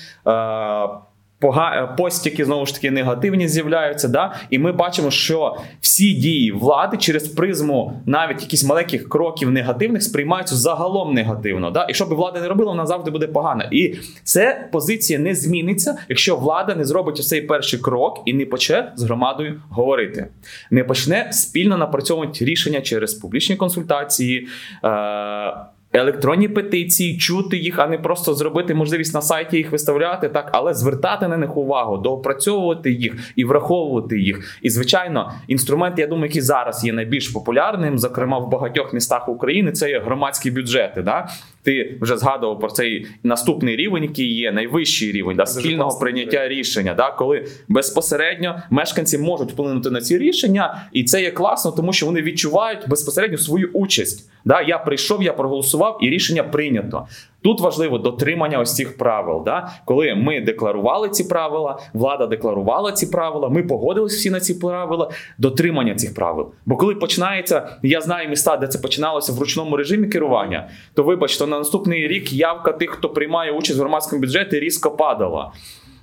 Е, 1.52 1.88
постіки 1.96 2.44
знову 2.44 2.66
ж 2.66 2.74
таки 2.74 2.90
негативні 2.90 3.48
з'являються. 3.48 4.08
Да? 4.08 4.34
І 4.50 4.58
ми 4.58 4.72
бачимо, 4.72 5.10
що 5.10 5.56
всі 5.80 6.12
дії 6.12 6.52
влади 6.52 6.96
через 6.96 7.28
призму 7.28 8.00
навіть 8.06 8.42
якісь 8.42 8.64
маленьких 8.64 9.08
кроків 9.08 9.50
негативних 9.50 10.02
сприймаються 10.02 10.56
загалом 10.56 11.14
негативно. 11.14 11.70
Да? 11.70 11.86
І 11.90 11.94
що 11.94 12.06
би 12.06 12.16
влада 12.16 12.40
не 12.40 12.48
робила, 12.48 12.70
вона 12.70 12.86
завжди 12.86 13.10
буде 13.10 13.26
погана. 13.26 13.68
І 13.72 13.94
ця 14.24 14.68
позиція 14.72 15.18
не 15.18 15.34
зміниться, 15.34 15.96
якщо 16.08 16.36
влада 16.36 16.74
не 16.74 16.84
зробить 16.84 17.26
цей 17.26 17.40
перший 17.40 17.78
крок 17.78 18.22
і 18.24 18.32
не 18.32 18.46
почне 18.46 18.92
з 18.96 19.02
громадою 19.02 19.62
говорити, 19.70 20.26
не 20.70 20.84
почне 20.84 21.28
спільно 21.32 21.76
напрацьовувати 21.76 22.44
рішення 22.44 22.80
через 22.80 23.14
публічні 23.14 23.56
консультації. 23.56 24.48
Е- 24.84 25.73
електронні 25.94 26.48
петиції, 26.48 27.18
чути 27.18 27.56
їх, 27.56 27.78
а 27.78 27.86
не 27.86 27.98
просто 27.98 28.34
зробити 28.34 28.74
можливість 28.74 29.14
на 29.14 29.22
сайті 29.22 29.56
їх 29.56 29.72
виставляти, 29.72 30.28
так, 30.28 30.50
але 30.52 30.74
звертати 30.74 31.28
на 31.28 31.36
них 31.36 31.56
увагу, 31.56 31.96
доопрацьовувати 31.96 32.92
їх 32.92 33.32
і 33.36 33.44
враховувати 33.44 34.20
їх. 34.20 34.58
І 34.62 34.70
звичайно, 34.70 35.32
інструмент, 35.48 35.98
я 35.98 36.06
думаю, 36.06 36.26
який 36.26 36.42
зараз 36.42 36.84
є 36.84 36.92
найбільш 36.92 37.28
популярним, 37.28 37.98
зокрема 37.98 38.38
в 38.38 38.50
багатьох 38.50 38.92
містах 38.92 39.28
України, 39.28 39.72
це 39.72 39.90
є 39.90 40.00
громадські 40.00 40.50
бюджети. 40.50 41.02
Да? 41.02 41.28
Ти 41.64 41.98
вже 42.00 42.16
згадував 42.16 42.60
про 42.60 42.70
цей 42.70 43.06
наступний 43.22 43.76
рівень, 43.76 44.02
який 44.02 44.34
є 44.34 44.52
найвищий 44.52 45.12
рівень 45.12 45.36
да, 45.36 45.46
спільного 45.46 45.98
прийняття 45.98 46.48
рішення, 46.48 46.94
да, 46.94 47.10
коли 47.10 47.46
безпосередньо 47.68 48.62
мешканці 48.70 49.18
можуть 49.18 49.52
вплинути 49.52 49.90
на 49.90 50.00
ці 50.00 50.18
рішення, 50.18 50.88
і 50.92 51.04
це 51.04 51.22
є 51.22 51.30
класно, 51.30 51.72
тому 51.72 51.92
що 51.92 52.06
вони 52.06 52.22
відчувають 52.22 52.88
безпосередньо 52.88 53.38
свою 53.38 53.70
участь. 53.72 54.30
Да, 54.44 54.60
Я 54.62 54.78
прийшов, 54.78 55.22
я 55.22 55.32
проголосував, 55.32 55.98
і 56.02 56.10
рішення 56.10 56.42
прийнято. 56.42 57.06
Тут 57.44 57.60
важливо 57.60 57.98
дотримання 57.98 58.58
ось 58.58 58.74
цих 58.74 58.96
правил. 58.96 59.42
Да? 59.44 59.70
Коли 59.84 60.14
ми 60.14 60.40
декларували 60.40 61.08
ці 61.08 61.24
правила, 61.24 61.78
влада 61.92 62.26
декларувала 62.26 62.92
ці 62.92 63.06
правила, 63.06 63.48
ми 63.48 63.62
погодились 63.62 64.14
всі 64.14 64.30
на 64.30 64.40
ці 64.40 64.54
правила, 64.54 65.10
дотримання 65.38 65.94
цих 65.94 66.14
правил. 66.14 66.52
Бо 66.66 66.76
коли 66.76 66.94
починається, 66.94 67.78
я 67.82 68.00
знаю 68.00 68.28
міста, 68.28 68.56
де 68.56 68.66
це 68.66 68.78
починалося 68.78 69.32
в 69.32 69.38
ручному 69.38 69.76
режимі 69.76 70.08
керування, 70.08 70.68
то 70.94 71.02
вибачте, 71.02 71.46
на 71.46 71.58
наступний 71.58 72.08
рік 72.08 72.32
явка 72.32 72.72
тих, 72.72 72.90
хто 72.90 73.08
приймає 73.08 73.52
участь 73.52 73.78
в 73.78 73.80
громадському 73.80 74.22
бюджеті, 74.22 74.60
різко 74.60 74.90
падала. 74.90 75.52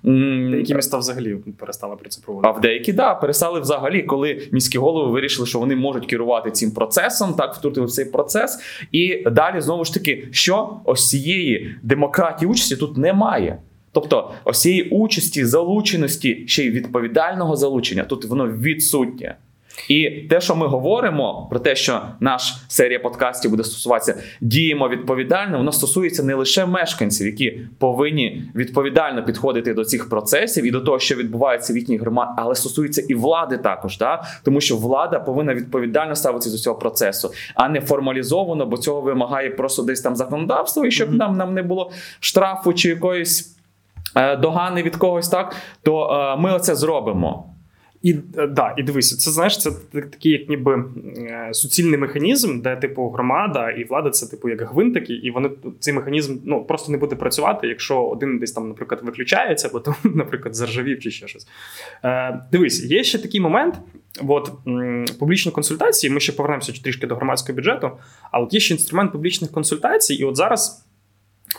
Деякі 0.03 0.75
міста 0.75 0.97
взагалі 0.97 1.35
перестали 1.57 1.95
про 1.95 2.09
це 2.09 2.21
проводити. 2.21 2.49
А 2.49 2.57
в 2.57 2.61
деякі 2.61 2.93
да 2.93 3.15
перестали 3.15 3.59
взагалі, 3.59 4.03
коли 4.03 4.47
міські 4.51 4.77
голови 4.77 5.11
вирішили, 5.11 5.47
що 5.47 5.59
вони 5.59 5.75
можуть 5.75 6.05
керувати 6.05 6.51
цим 6.51 6.71
процесом, 6.71 7.33
так 7.33 7.55
втрутили 7.55 7.85
в 7.85 7.91
цей 7.91 8.05
процес. 8.05 8.59
І 8.91 9.23
далі 9.31 9.61
знову 9.61 9.85
ж 9.85 9.93
таки, 9.93 10.27
що 10.31 10.79
ось 10.85 11.09
цієї 11.09 11.75
демократії 11.81 12.51
участі 12.51 12.75
тут 12.75 12.97
немає. 12.97 13.57
Тобто, 13.91 14.31
ось 14.43 14.61
цієї 14.61 14.89
участі, 14.89 15.45
залученості, 15.45 16.43
ще 16.47 16.63
й 16.63 16.69
відповідального 16.69 17.55
залучення, 17.55 18.03
тут 18.03 18.25
воно 18.25 18.47
відсутнє. 18.47 19.35
І 19.87 20.09
те, 20.09 20.41
що 20.41 20.55
ми 20.55 20.67
говоримо 20.67 21.47
про 21.49 21.59
те, 21.59 21.75
що 21.75 22.01
наш 22.19 22.53
серія 22.67 22.99
подкастів 22.99 23.51
буде 23.51 23.63
стосуватися 23.63 24.23
діємо 24.41 24.89
відповідально, 24.89 25.57
воно 25.57 25.71
стосується 25.71 26.23
не 26.23 26.35
лише 26.35 26.65
мешканців, 26.65 27.27
які 27.27 27.59
повинні 27.79 28.43
відповідально 28.55 29.25
підходити 29.25 29.73
до 29.73 29.85
цих 29.85 30.09
процесів 30.09 30.65
і 30.65 30.71
до 30.71 30.81
того, 30.81 30.99
що 30.99 31.15
відбувається 31.15 31.73
в 31.73 31.77
їхній 31.77 31.97
громаді, 31.97 32.31
але 32.37 32.55
стосується 32.55 33.03
і 33.09 33.15
влади 33.15 33.57
також, 33.57 33.97
да? 33.97 34.23
тому 34.43 34.61
що 34.61 34.77
влада 34.77 35.19
повинна 35.19 35.53
відповідально 35.53 36.15
ставитися 36.15 36.51
до 36.51 36.57
цього 36.57 36.79
процесу, 36.79 37.31
а 37.55 37.69
не 37.69 37.81
формалізовано, 37.81 38.65
бо 38.65 38.77
цього 38.77 39.01
вимагає 39.01 39.49
просто 39.49 39.83
десь 39.83 40.01
там 40.01 40.15
законодавство, 40.15 40.85
і 40.85 40.91
щоб 40.91 41.09
mm-hmm. 41.09 41.17
нам, 41.17 41.37
нам 41.37 41.53
не 41.53 41.63
було 41.63 41.91
штрафу 42.19 42.73
чи 42.73 42.89
якоїсь 42.89 43.57
е, 44.15 44.35
догани 44.35 44.83
від 44.83 44.95
когось, 44.95 45.29
так 45.29 45.55
то 45.83 46.09
е, 46.09 46.41
ми 46.41 46.53
оце 46.53 46.75
зробимо. 46.75 47.51
І 48.01 48.15
е, 48.37 48.47
да, 48.47 48.75
і 48.77 48.83
дивися, 48.83 49.17
це 49.17 49.31
знаєш, 49.31 49.57
це 49.57 49.71
такий, 49.91 50.31
як 50.31 50.49
ніби 50.49 50.85
е, 51.17 51.49
суцільний 51.51 51.99
механізм, 51.99 52.61
де 52.61 52.75
типу 52.75 53.09
громада 53.09 53.69
і 53.69 53.83
влада 53.83 54.09
це 54.09 54.27
типу 54.27 54.49
як 54.49 54.61
гвинтики, 54.61 55.13
і 55.13 55.31
вони 55.31 55.49
цей 55.79 55.93
механізм 55.93 56.37
ну 56.45 56.65
просто 56.65 56.91
не 56.91 56.97
буде 56.97 57.15
працювати, 57.15 57.67
якщо 57.67 58.03
один 58.03 58.39
десь 58.39 58.51
там, 58.51 58.67
наприклад, 58.67 59.01
виключається, 59.03 59.69
бо 59.73 59.79
там, 59.79 59.95
наприклад, 60.15 60.55
заржавів 60.55 60.99
чи 60.99 61.11
ще 61.11 61.27
щось. 61.27 61.47
Е, 62.03 62.41
Дивись, 62.51 62.83
є 62.83 63.03
ще 63.03 63.19
такий 63.19 63.39
момент. 63.41 63.75
От 64.27 64.51
публічні 65.19 65.51
консультації. 65.51 66.13
Ми 66.13 66.19
ще 66.19 66.31
повернемося 66.31 66.73
трішки 66.83 67.07
до 67.07 67.15
громадського 67.15 67.55
бюджету, 67.55 67.91
але 68.31 68.45
от 68.45 68.53
є 68.53 68.59
ще 68.59 68.73
інструмент 68.73 69.11
публічних 69.11 69.51
консультацій, 69.51 70.13
і 70.13 70.23
от 70.23 70.37
зараз. 70.37 70.85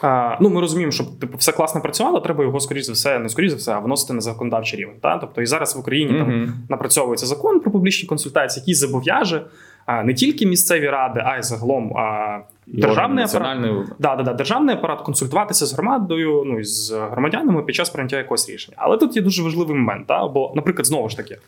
А, 0.02 0.36
Ну, 0.40 0.50
ми 0.50 0.60
розуміємо, 0.60 0.92
щоб 0.92 1.18
типу 1.18 1.38
все 1.38 1.52
класно 1.52 1.80
працювало, 1.80 2.20
треба 2.20 2.44
його 2.44 2.60
скоріш 2.60 2.84
за 2.84 2.92
все, 2.92 3.18
не 3.18 3.28
скоріш 3.28 3.50
за 3.50 3.56
все, 3.56 3.72
а 3.72 3.78
виносити 3.78 4.12
на 4.12 4.20
законодавчий 4.20 4.80
рівень. 4.80 4.96
Та? 5.02 5.18
Тобто 5.18 5.42
і 5.42 5.46
зараз 5.46 5.76
в 5.76 5.78
Україні 5.78 6.12
mm-hmm. 6.12 6.18
там 6.18 6.54
напрацьовується 6.68 7.26
закон 7.26 7.60
про 7.60 7.70
публічні 7.70 8.08
консультації, 8.08 8.62
який 8.62 8.74
зобов'яже 8.74 9.42
а, 9.86 10.02
не 10.02 10.14
тільки 10.14 10.46
місцеві 10.46 10.88
ради, 10.88 11.22
а 11.24 11.38
й 11.38 11.42
загалом 11.42 11.96
а, 11.96 12.38
державний 12.66 13.24
апарат 13.24 13.58
да, 13.98 14.16
да, 14.16 14.22
да, 14.22 14.32
державний 14.32 14.74
апарат 14.74 15.00
консультуватися 15.00 15.66
з 15.66 15.72
громадою, 15.74 16.42
ну 16.46 16.60
і 16.60 16.64
з 16.64 16.90
громадянами 16.90 17.62
під 17.62 17.74
час 17.74 17.90
прийняття 17.90 18.16
якогось 18.16 18.50
рішення. 18.50 18.76
Але 18.80 18.96
тут 18.96 19.16
є 19.16 19.22
дуже 19.22 19.42
важливий 19.42 19.76
момент, 19.76 20.06
та? 20.06 20.28
бо, 20.28 20.52
наприклад, 20.54 20.86
знову 20.86 21.08
ж 21.08 21.16
таки. 21.16 21.38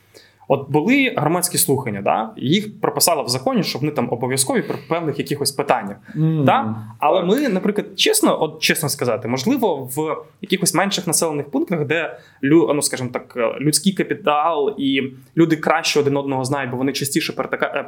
От 0.49 0.71
були 0.71 1.15
громадські 1.17 1.59
слухання, 1.59 2.03
да? 2.03 2.31
їх 2.37 2.81
прописали 2.81 3.23
в 3.23 3.29
законі, 3.29 3.63
щоб 3.63 3.81
вони 3.81 3.93
там 3.93 4.09
обов'язкові 4.11 4.63
при 4.63 4.77
певних 4.89 5.19
якихось 5.19 5.53
питаннях. 5.53 5.97
Mm, 6.17 6.45
да? 6.45 6.77
Але 6.99 7.21
так. 7.21 7.29
ми, 7.29 7.49
наприклад, 7.49 7.87
чесно, 7.97 8.43
от 8.43 8.63
чесно 8.63 8.89
сказати, 8.89 9.29
можливо, 9.29 9.91
в 9.97 10.17
якихось 10.41 10.75
менших 10.75 11.07
населених 11.07 11.51
пунктах, 11.51 11.85
де 11.85 12.19
ну, 12.43 12.83
скажімо 12.83 13.11
так, 13.13 13.37
людський 13.61 13.93
капітал 13.93 14.75
і 14.79 15.03
люди 15.37 15.57
краще 15.57 16.01
один 16.01 16.17
одного 16.17 16.45
знають, 16.45 16.71
бо 16.71 16.77
вони 16.77 16.93
частіше 16.93 17.33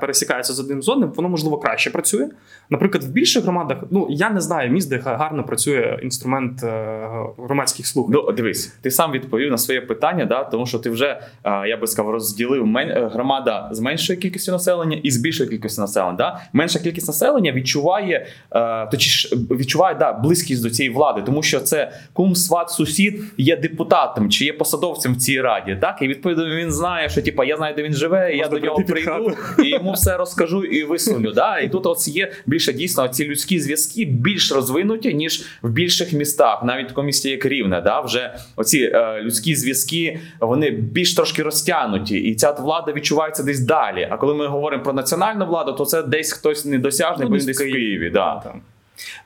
пересікаються 0.00 0.52
з 0.52 0.60
одним 0.60 0.82
з 0.82 0.88
одним, 0.88 1.12
воно 1.16 1.28
можливо 1.28 1.58
краще 1.58 1.90
працює. 1.90 2.28
Наприклад, 2.70 3.04
в 3.04 3.08
більших 3.08 3.42
громадах, 3.42 3.78
ну 3.90 4.06
я 4.10 4.30
не 4.30 4.40
знаю 4.40 4.70
міст, 4.70 4.90
де 4.90 4.98
гарно 4.98 5.44
працює 5.44 5.98
інструмент 6.02 6.62
е, 6.62 7.08
громадських 7.38 7.86
слухань. 7.86 8.12
Ну, 8.14 8.32
дивись, 8.32 8.66
ти 8.66 8.90
сам 8.90 9.12
відповів 9.12 9.50
на 9.50 9.58
своє 9.58 9.80
питання, 9.80 10.24
да? 10.24 10.44
тому 10.44 10.66
що 10.66 10.78
ти 10.78 10.90
вже 10.90 11.20
я 11.44 11.76
би 11.76 11.86
сказав, 11.86 12.12
розділ 12.12 12.45
розділив 12.46 12.76
е, 12.76 13.10
громада 13.12 13.68
з 13.72 13.80
меншою 13.80 14.18
кількістю 14.18 14.52
населення 14.52 15.00
і 15.02 15.10
з 15.10 15.16
більшою 15.16 15.50
кількістю 15.50 15.80
населення. 15.80 16.16
Да? 16.16 16.40
Менша 16.52 16.78
кількість 16.78 17.06
населення 17.06 17.52
відчуває 17.52 18.26
е, 18.52 18.86
точніше, 18.86 19.36
відчуває 19.36 19.94
да, 19.94 20.12
близькість 20.12 20.62
до 20.62 20.70
цієї 20.70 20.94
влади, 20.94 21.22
тому 21.26 21.42
що 21.42 21.60
це 21.60 21.92
кум, 22.12 22.34
сват, 22.34 22.70
сусід 22.70 23.22
є 23.38 23.56
депутатом 23.56 24.30
чи 24.30 24.44
є 24.44 24.52
посадовцем 24.52 25.14
в 25.14 25.16
цій 25.16 25.40
раді. 25.40 25.78
Так 25.80 25.98
і 26.02 26.08
відповідно 26.08 26.56
він 26.56 26.72
знає, 26.72 27.08
що 27.08 27.22
типа 27.22 27.44
я 27.44 27.56
знаю, 27.56 27.74
де 27.74 27.82
він 27.82 27.94
живе, 27.94 28.34
і 28.34 28.38
я 28.38 28.48
до 28.48 28.58
нього 28.58 28.82
прийду 28.88 29.32
і 29.64 29.68
йому 29.68 29.92
все 29.92 30.16
розкажу 30.16 30.64
і 30.64 30.84
висуню. 30.84 31.32
Да? 31.32 31.58
І 31.58 31.68
тут 31.68 31.86
ось 31.86 32.08
є 32.08 32.32
більше 32.46 32.72
дійсно 32.72 33.08
ці 33.08 33.24
людські 33.24 33.60
зв'язки 33.60 34.04
більш 34.04 34.52
розвинуті 34.52 35.14
ніж 35.14 35.46
в 35.62 35.70
більших 35.70 36.12
містах, 36.12 36.64
навіть 36.64 36.84
в 36.84 36.88
такому 36.88 37.06
місті, 37.06 37.30
як 37.30 37.46
рівне. 37.46 37.80
Да? 37.80 38.00
Вже 38.00 38.34
оці 38.56 38.90
е, 38.94 39.22
людські 39.22 39.56
зв'язки 39.56 40.18
вони 40.40 40.70
більш 40.70 41.14
трошки 41.14 41.42
розтягнуті. 41.42 42.16
І 42.16 42.34
ця 42.36 42.50
влада 42.50 42.92
відчувається 42.92 43.42
десь 43.42 43.60
далі. 43.60 44.08
А 44.10 44.16
коли 44.16 44.34
ми 44.34 44.46
говоримо 44.46 44.82
про 44.82 44.92
національну 44.92 45.46
владу, 45.46 45.72
то 45.72 45.84
це 45.84 46.02
десь 46.02 46.32
хтось 46.32 46.64
недосяжний, 46.64 47.24
ну, 47.24 47.30
бо 47.30 47.38
він 47.38 47.46
десь 47.46 47.60
в 47.60 47.64
Києві. 47.64 48.10
Да. 48.10 48.54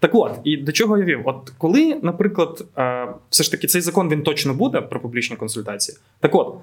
Так 0.00 0.14
от, 0.14 0.32
і 0.44 0.56
до 0.56 0.72
чого 0.72 0.98
я 0.98 1.04
вів? 1.04 1.20
От 1.24 1.52
коли, 1.58 2.00
наприклад, 2.02 2.64
е, 2.78 3.08
все 3.30 3.44
ж 3.44 3.50
таки 3.50 3.66
цей 3.66 3.80
закон 3.80 4.08
він 4.08 4.22
точно 4.22 4.54
буде 4.54 4.80
про 4.80 5.00
публічні 5.00 5.36
консультації. 5.36 5.98
Так 6.20 6.34
от. 6.34 6.54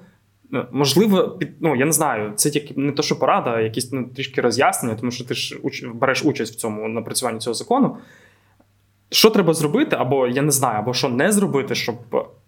Е, 0.54 0.66
можливо, 0.72 1.28
під 1.28 1.48
ну 1.60 1.76
я 1.76 1.86
не 1.86 1.92
знаю, 1.92 2.32
це 2.36 2.50
тільки 2.50 2.74
не 2.76 2.92
то, 2.92 3.02
що 3.02 3.18
порада, 3.18 3.50
а 3.50 3.60
якісь 3.60 3.92
ну, 3.92 4.04
трішки 4.16 4.40
роз'яснення, 4.40 4.96
тому 5.00 5.12
що 5.12 5.24
ти 5.24 5.34
ж 5.34 5.58
уч, 5.62 5.84
береш 5.84 6.24
участь 6.24 6.54
в 6.54 6.56
цьому 6.56 6.88
напрацюванні 6.88 7.38
цього 7.38 7.54
закону. 7.54 7.96
Що 9.10 9.30
треба 9.30 9.54
зробити, 9.54 9.96
або 9.98 10.26
я 10.26 10.42
не 10.42 10.50
знаю, 10.50 10.78
або 10.78 10.94
що 10.94 11.08
не 11.08 11.32
зробити, 11.32 11.74
щоб 11.74 11.96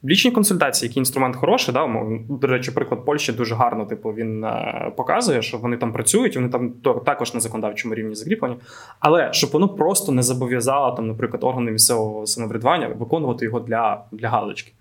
лічні 0.05 0.31
консультації, 0.31 0.89
який 0.89 1.01
інструмент 1.01 1.37
хороший, 1.37 1.75
да, 1.75 1.89
до 2.29 2.47
речі, 2.47 2.71
приклад 2.71 3.05
Польщі 3.05 3.33
дуже 3.33 3.55
гарно, 3.55 3.85
типу, 3.85 4.09
він 4.11 4.45
е, 4.45 4.93
показує, 4.97 5.43
що 5.43 5.59
вони 5.59 5.77
там 5.77 5.93
працюють, 5.93 6.37
вони 6.37 6.49
там 6.49 6.71
також 7.07 7.35
на 7.35 7.41
законодавчому 7.41 7.95
рівні 7.95 8.15
закріплені, 8.15 8.57
але 9.01 9.33
щоб 9.33 9.51
воно 9.51 9.69
просто 9.69 10.13
не 10.13 10.23
зобов'язало 10.23 10.97
там, 10.97 11.07
наприклад, 11.07 11.45
органи 11.45 11.71
місцевого 11.71 12.27
самоврядування 12.27 12.89
виконувати 12.89 13.45
його 13.45 13.61
для, 13.61 14.05
для 14.13 14.29
галочки. 14.29 14.73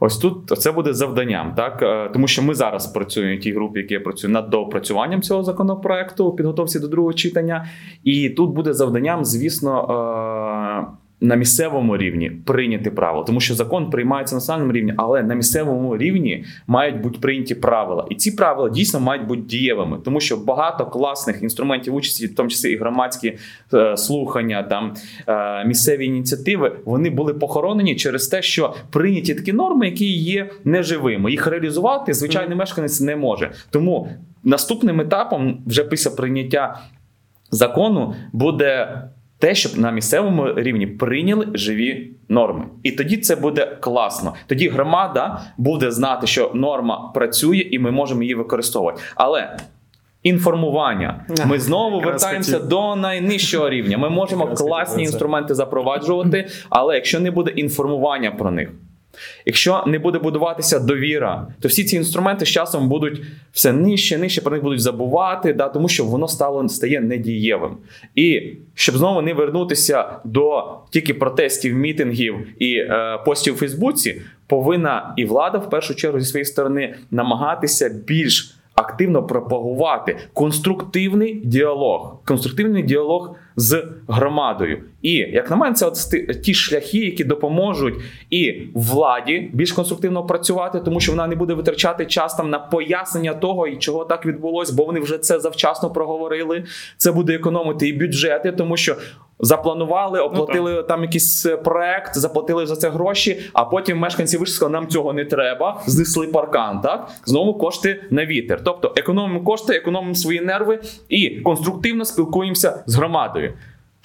Ось 0.00 0.18
тут 0.18 0.46
це 0.58 0.72
буде 0.72 0.94
завданням, 0.94 1.54
так 1.54 1.82
е, 1.82 2.10
тому 2.12 2.28
що 2.28 2.42
ми 2.42 2.54
зараз 2.54 2.86
працюємо 2.86 3.36
в 3.36 3.40
тій 3.40 3.52
групі, 3.52 3.80
які 3.80 3.94
я 3.94 4.00
працюю 4.00 4.32
над 4.32 4.50
доопрацюванням 4.50 5.22
цього 5.22 5.42
законопроекту 5.42 6.26
у 6.26 6.36
підготовці 6.36 6.80
до 6.80 6.88
другого 6.88 7.12
читання, 7.12 7.66
і 8.04 8.30
тут 8.30 8.50
буде 8.50 8.72
завданням, 8.72 9.24
звісно. 9.24 10.96
На 11.20 11.34
місцевому 11.34 11.96
рівні 11.96 12.30
прийняти 12.30 12.90
правила, 12.90 13.24
тому 13.24 13.40
що 13.40 13.54
закон 13.54 13.90
приймається 13.90 14.34
на 14.34 14.36
національному 14.36 14.72
рівні, 14.72 14.94
але 14.96 15.22
на 15.22 15.34
місцевому 15.34 15.96
рівні 15.96 16.44
мають 16.66 17.00
бути 17.00 17.18
прийняті 17.18 17.54
правила, 17.54 18.06
і 18.10 18.14
ці 18.14 18.30
правила 18.30 18.70
дійсно 18.70 19.00
мають 19.00 19.26
бути 19.26 19.42
дієвими, 19.42 19.98
тому 20.04 20.20
що 20.20 20.36
багато 20.36 20.86
класних 20.86 21.42
інструментів 21.42 21.94
участі, 21.94 22.26
в 22.26 22.34
тому 22.34 22.48
числі 22.48 22.72
і 22.72 22.76
громадські 22.76 23.38
е, 23.74 23.96
слухання, 23.96 24.62
там 24.62 24.94
е, 25.28 25.64
місцеві 25.64 26.06
ініціативи, 26.06 26.72
вони 26.84 27.10
були 27.10 27.34
похоронені 27.34 27.96
через 27.96 28.28
те, 28.28 28.42
що 28.42 28.74
прийняті 28.90 29.34
такі 29.34 29.52
норми, 29.52 29.86
які 29.86 30.12
є 30.12 30.50
неживими. 30.64 31.30
Їх 31.30 31.46
реалізувати 31.46 32.14
звичайний 32.14 32.56
мешканець 32.56 33.00
не 33.00 33.16
може. 33.16 33.50
Тому 33.70 34.08
наступним 34.44 35.00
етапом, 35.00 35.62
вже 35.66 35.84
після 35.84 36.10
прийняття 36.10 36.80
закону, 37.50 38.14
буде 38.32 39.02
те, 39.44 39.54
щоб 39.54 39.78
на 39.78 39.90
місцевому 39.90 40.54
рівні 40.56 40.86
прийняли 40.86 41.48
живі 41.54 42.10
норми. 42.28 42.64
І 42.82 42.90
тоді 42.92 43.16
це 43.16 43.36
буде 43.36 43.76
класно. 43.80 44.34
Тоді 44.46 44.68
громада 44.68 45.40
буде 45.58 45.90
знати, 45.90 46.26
що 46.26 46.50
норма 46.54 47.10
працює, 47.14 47.56
і 47.56 47.78
ми 47.78 47.90
можемо 47.90 48.22
її 48.22 48.34
використовувати. 48.34 49.02
Але. 49.14 49.56
Інформування, 50.22 51.26
ми 51.46 51.58
знову 51.58 52.00
вертаємося 52.00 52.58
до 52.58 52.96
найнижчого 52.96 53.70
рівня. 53.70 53.98
Ми 53.98 54.10
можемо 54.10 54.46
класні 54.46 55.02
інструменти 55.02 55.54
запроваджувати, 55.54 56.48
але 56.70 56.94
якщо 56.94 57.20
не 57.20 57.30
буде 57.30 57.50
інформування 57.50 58.30
про 58.30 58.50
них, 58.50 58.70
Якщо 59.46 59.84
не 59.86 59.98
буде 59.98 60.18
будуватися 60.18 60.78
довіра, 60.78 61.46
то 61.60 61.68
всі 61.68 61.84
ці 61.84 61.96
інструменти 61.96 62.46
з 62.46 62.48
часом 62.48 62.88
будуть 62.88 63.22
все 63.52 63.72
нижче, 63.72 64.18
нижче 64.18 64.40
про 64.40 64.52
них 64.52 64.62
будуть 64.62 64.80
забувати, 64.80 65.52
да, 65.52 65.68
тому 65.68 65.88
що 65.88 66.04
воно 66.04 66.28
стало 66.28 66.68
стає 66.68 67.00
недієвим. 67.00 67.76
І 68.14 68.52
щоб 68.74 68.96
знову 68.96 69.22
не 69.22 69.34
вернутися 69.34 70.18
до 70.24 70.74
тільки 70.90 71.14
протестів, 71.14 71.74
мітингів 71.74 72.34
і 72.58 72.74
е, 72.74 73.18
постів 73.24 73.54
у 73.54 73.56
Фейсбуці, 73.56 74.20
повинна 74.46 75.14
і 75.16 75.24
влада 75.24 75.58
в 75.58 75.70
першу 75.70 75.94
чергу 75.94 76.20
зі 76.20 76.26
своєї 76.26 76.44
сторони 76.44 76.94
намагатися 77.10 77.88
більш 77.88 78.56
активно 78.74 79.22
пропагувати 79.22 80.16
конструктивний 80.32 81.34
діалог, 81.34 82.16
конструктивний 82.24 82.82
діалог 82.82 83.34
з 83.56 83.84
громадою. 84.08 84.82
І 85.02 85.12
як 85.12 85.50
на 85.50 85.56
мене, 85.56 85.74
це 85.74 85.86
от 85.86 85.94
ті 86.42 86.54
шляхи, 86.54 86.98
які 86.98 87.24
допоможуть 87.24 87.94
і 88.30 88.62
владі 88.74 89.50
більш 89.52 89.72
конструктивно 89.72 90.26
працювати, 90.26 90.80
тому 90.80 91.00
що 91.00 91.12
вона 91.12 91.26
не 91.26 91.36
буде 91.36 91.54
витрачати 91.54 92.06
час 92.06 92.34
там 92.34 92.50
на 92.50 92.58
пояснення 92.58 93.34
того, 93.34 93.66
і 93.66 93.76
чого 93.76 94.04
так 94.04 94.26
відбулось, 94.26 94.70
бо 94.70 94.84
вони 94.84 95.00
вже 95.00 95.18
це 95.18 95.40
завчасно 95.40 95.90
проговорили. 95.90 96.64
Це 96.96 97.12
буде 97.12 97.34
економити 97.34 97.88
і 97.88 97.92
бюджети, 97.92 98.52
тому 98.52 98.76
що 98.76 98.96
Запланували, 99.40 100.18
ну, 100.18 100.24
оплатили 100.24 100.72
ну, 100.72 100.82
там 100.82 101.02
якийсь 101.02 101.46
е, 101.46 101.56
проект, 101.56 102.16
заплатили 102.16 102.66
за 102.66 102.76
це 102.76 102.90
гроші. 102.90 103.40
А 103.52 103.64
потім 103.64 103.98
мешканці 103.98 104.36
вийшли, 104.36 104.54
сказали, 104.54 104.72
нам 104.72 104.88
цього 104.88 105.12
не 105.12 105.24
треба. 105.24 105.82
Знесли 105.86 106.26
паркан. 106.26 106.80
Так 106.80 107.10
знову 107.24 107.54
кошти 107.54 108.04
на 108.10 108.26
вітер. 108.26 108.60
Тобто 108.64 108.92
економимо 108.96 109.40
кошти, 109.40 109.74
економимо 109.74 110.14
свої 110.14 110.40
нерви 110.40 110.80
і 111.08 111.30
конструктивно 111.30 112.04
спілкуємося 112.04 112.84
з 112.86 112.94
громадою. 112.94 113.52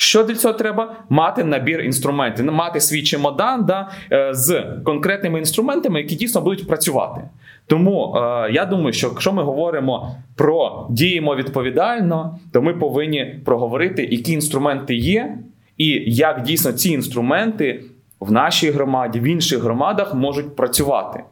Що 0.02 0.24
для 0.24 0.36
цього 0.36 0.54
треба? 0.54 0.96
Мати 1.10 1.44
набір 1.44 1.82
інструментів, 1.82 2.46
мати 2.46 2.82
свій 2.82 3.04
чемодан 3.04 3.66
да, 3.66 3.90
е, 4.12 4.34
з 4.34 4.64
конкретними 4.86 5.40
інструментами, 5.40 6.02
які 6.02 6.16
дійсно 6.16 6.42
будуть 6.42 6.68
працювати. 6.68 7.22
Тому 7.70 8.16
е, 8.16 8.52
я 8.52 8.66
думаю, 8.66 8.94
що 8.94 9.08
якщо 9.08 9.34
ми 9.34 9.44
говоримо 9.44 10.16
про 10.36 10.88
діємо 10.90 11.36
відповідально, 11.36 12.40
то 12.54 12.62
ми 12.62 12.74
повинні 12.74 13.42
проговорити, 13.46 14.08
які 14.12 14.32
інструменти 14.32 14.96
є, 14.96 15.38
і 15.78 16.04
як 16.06 16.42
дійсно 16.42 16.72
ці 16.72 16.92
інструменти 16.92 17.84
в 18.20 18.32
нашій 18.32 18.72
громаді, 18.72 19.20
в 19.20 19.24
інших 19.24 19.60
громадах 19.60 20.16
можуть 20.16 20.56
працювати. 20.56 21.24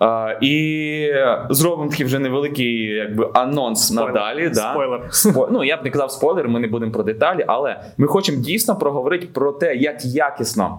Uh, 0.00 0.38
і 0.40 1.14
зробимо 1.50 1.90
такий 1.90 2.06
вже 2.06 2.18
невеликий 2.18 2.82
якби 2.82 3.30
анонс 3.34 3.86
спойлер. 3.86 4.14
надалі. 4.14 4.54
Спойлер. 4.54 5.00
Да? 5.00 5.10
Спо... 5.10 5.48
Ну 5.52 5.64
я 5.64 5.76
б 5.76 5.84
не 5.84 5.90
казав 5.90 6.10
спойлер, 6.10 6.48
ми 6.48 6.60
не 6.60 6.68
будемо 6.68 6.92
про 6.92 7.02
деталі, 7.02 7.44
але 7.46 7.80
ми 7.96 8.06
хочемо 8.06 8.38
дійсно 8.38 8.76
проговорити 8.76 9.26
про 9.26 9.52
те, 9.52 9.74
як 9.74 10.04
якісно 10.04 10.78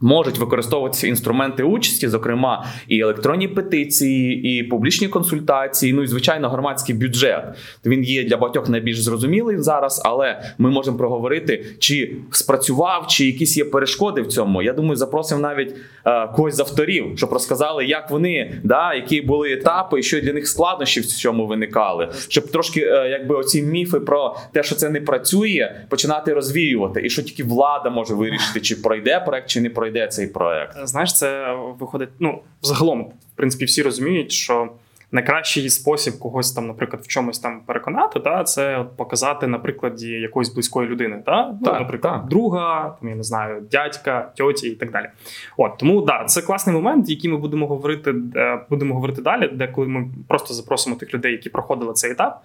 Можуть 0.00 0.38
використовуватися 0.38 1.06
інструменти 1.06 1.62
участі, 1.62 2.08
зокрема 2.08 2.66
і 2.88 3.00
електронні 3.00 3.48
петиції, 3.48 4.42
і 4.42 4.62
публічні 4.62 5.08
консультації. 5.08 5.92
Ну 5.92 6.02
і 6.02 6.06
звичайно, 6.06 6.48
громадський 6.48 6.94
бюджет. 6.94 7.44
Він 7.86 8.04
є 8.04 8.24
для 8.24 8.36
багатьох 8.36 8.68
найбільш 8.68 9.00
зрозумілий 9.00 9.58
зараз, 9.58 10.02
але 10.04 10.42
ми 10.58 10.70
можемо 10.70 10.96
проговорити, 10.96 11.64
чи 11.78 12.16
спрацював, 12.30 13.06
чи 13.06 13.26
якісь 13.26 13.56
є 13.56 13.64
перешкоди 13.64 14.22
в 14.22 14.26
цьому. 14.26 14.62
Я 14.62 14.72
думаю, 14.72 14.96
запросимо 14.96 15.40
навіть 15.40 15.74
е, 16.06 16.26
когось 16.26 16.54
з 16.54 16.60
авторів, 16.60 17.12
щоб 17.16 17.32
розказали, 17.32 17.84
як 17.84 18.10
вони 18.10 18.60
да, 18.64 18.94
які 18.94 19.20
були 19.20 19.52
етапи, 19.52 20.00
і 20.00 20.02
що 20.02 20.20
для 20.20 20.32
них 20.32 20.48
складнощі 20.48 21.00
в 21.00 21.06
цьому 21.06 21.46
виникали, 21.46 22.08
щоб 22.28 22.50
трошки, 22.50 22.80
е, 22.80 23.08
якби 23.10 23.34
оці 23.34 23.62
міфи 23.62 24.00
про 24.00 24.36
те, 24.52 24.62
що 24.62 24.74
це 24.74 24.90
не 24.90 25.00
працює, 25.00 25.74
починати 25.88 26.34
розвіювати, 26.34 27.00
і 27.04 27.10
що 27.10 27.22
тільки 27.22 27.44
влада 27.44 27.90
може 27.90 28.14
вирішити, 28.14 28.60
чи 28.60 28.76
пройде 28.76 29.20
проект, 29.26 29.50
чи 29.50 29.60
не 29.60 29.70
пройде 29.70 29.83
пройде 29.84 30.08
цей 30.08 30.26
проект? 30.26 30.86
Знаєш, 30.86 31.14
це 31.14 31.56
виходить. 31.80 32.08
Ну, 32.20 32.40
загалом, 32.62 33.02
в 33.02 33.36
принципі, 33.36 33.64
всі 33.64 33.82
розуміють, 33.82 34.32
що 34.32 34.68
найкращий 35.12 35.70
спосіб 35.70 36.18
когось 36.18 36.52
там, 36.52 36.66
наприклад, 36.66 37.02
в 37.02 37.06
чомусь 37.06 37.38
там 37.38 37.60
переконати, 37.66 38.20
та 38.20 38.44
це 38.44 38.84
показати 38.96 39.46
на 39.46 39.58
прикладі 39.58 40.08
якоїсь 40.08 40.54
близької 40.54 40.88
людини, 40.88 41.22
та 41.26 41.56
ну, 41.60 41.64
так, 41.64 41.80
наприклад, 41.80 42.14
так. 42.14 42.28
друга, 42.28 42.96
там 43.00 43.08
я 43.08 43.14
не 43.14 43.22
знаю, 43.22 43.62
дядька, 43.70 44.32
тьоті 44.36 44.68
і 44.68 44.74
так 44.74 44.90
далі. 44.90 45.06
От 45.56 45.78
тому 45.78 46.00
да, 46.00 46.24
це 46.24 46.42
класний 46.42 46.76
момент, 46.76 47.08
який 47.08 47.30
ми 47.30 47.36
будемо 47.36 47.66
говорити, 47.66 48.14
будемо 48.70 48.94
говорити 48.94 49.22
далі, 49.22 49.48
де 49.48 49.66
коли 49.66 49.86
ми 49.86 50.08
просто 50.28 50.54
запросимо 50.54 50.96
тих 50.96 51.14
людей, 51.14 51.32
які 51.32 51.48
проходили 51.48 51.92
цей 51.92 52.10
етап. 52.10 52.42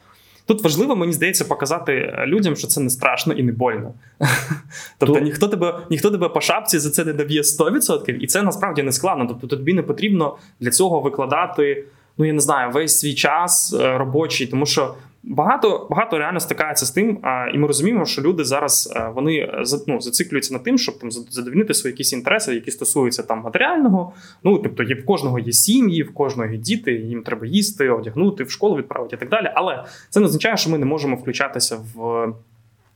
Тут 0.50 0.64
важливо, 0.64 0.96
мені 0.96 1.14
здається, 1.14 1.46
показати 1.46 2.24
людям, 2.26 2.56
що 2.56 2.68
це 2.68 2.82
не 2.82 2.90
страшно 2.90 3.34
і 3.34 3.44
не 3.44 3.52
больно. 3.52 3.94
Тобто 4.98 5.16
Тут... 5.16 5.24
ніхто 5.24 5.48
тебе 5.48 5.80
ніхто 5.90 6.12
тебе 6.12 6.30
по 6.30 6.42
шапці 6.42 6.80
за 6.80 6.90
це 6.90 7.06
не 7.06 7.14
доб'є 7.14 7.42
100%, 7.42 8.12
і 8.12 8.28
це 8.28 8.42
насправді 8.42 8.84
не 8.84 8.92
складно. 8.92 9.26
Тобто 9.26 9.48
тобі 9.48 9.74
не 9.74 9.84
потрібно 9.84 10.38
для 10.60 10.70
цього 10.70 11.00
викладати, 11.00 11.86
ну 12.18 12.26
я 12.26 12.34
не 12.34 12.40
знаю, 12.40 12.72
весь 12.72 13.00
свій 13.00 13.14
час 13.14 13.78
е, 13.80 13.98
робочий, 13.98 14.48
тому 14.48 14.66
що 14.66 14.96
Багато 15.32 15.88
багато 15.90 16.18
реально 16.18 16.40
стикається 16.40 16.86
з 16.86 16.92
тим, 16.92 17.20
а, 17.22 17.48
і 17.54 17.58
ми 17.58 17.68
розуміємо, 17.68 18.06
що 18.06 18.22
люди 18.22 18.44
зараз 18.44 18.94
а, 18.96 19.00
е, 19.00 19.12
вони 19.16 19.36
е, 19.36 19.64
ну, 19.88 20.02
зациклюються 20.02 20.54
на 20.54 20.60
тим, 20.60 20.78
щоб 20.78 21.00
там 21.00 21.12
задовільнити 21.12 21.74
свої 21.74 21.92
якісь 21.92 22.14
інтереси, 22.14 22.54
які 22.54 22.72
стосуються 22.72 23.24
там 23.24 23.42
матеріального. 23.42 24.14
Ну 24.44 24.58
тобто, 24.58 24.84
є 24.84 24.96
в 24.96 25.06
кожного 25.06 25.40
є 25.40 25.52
сім'ї, 25.52 26.04
в 26.04 26.14
кожного 26.14 26.52
є 26.52 26.58
діти, 26.58 26.94
їм 26.94 27.24
треба 27.24 27.48
їсти, 27.48 27.90
одягнути, 27.90 28.44
в 28.44 28.52
школу 28.52 28.76
відправити 28.76 29.16
і 29.16 29.20
так 29.20 29.30
далі. 29.30 29.52
Але 29.56 29.86
це 30.10 30.20
не 30.20 30.26
означає, 30.26 30.58
що 30.58 30.70
ми 30.70 30.78
не 30.78 30.86
можемо 30.86 31.16
включатися 31.16 31.78
в. 31.96 32.28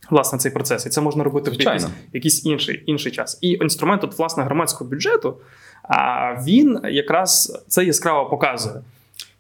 Власне, 0.10 0.40
цей 0.40 0.52
процес, 0.52 0.86
і 0.86 0.90
це 0.90 1.02
можна 1.02 1.24
робити 1.24 1.52
Звичайно. 1.52 1.80
в 1.80 1.82
якийсь, 1.82 2.14
якийсь 2.14 2.46
інший 2.46 2.84
інший 2.86 3.12
час. 3.12 3.40
І 3.42 3.50
інструмент 3.50 4.04
от, 4.04 4.20
власне 4.20 4.44
громадського 4.44 4.90
бюджету, 4.90 5.38
а 5.84 6.32
він 6.48 6.80
якраз 6.84 7.64
це 7.68 7.86
яскраво 7.86 8.30
показує. 8.30 8.76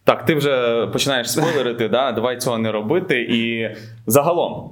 Так, 0.03 0.25
ти 0.25 0.35
вже 0.35 0.87
починаєш 0.87 1.31
спойлерити, 1.31 1.87
да? 1.87 2.11
давай 2.11 2.37
цього 2.37 2.57
не 2.57 2.71
робити. 2.71 3.21
І 3.21 3.69
загалом. 4.07 4.71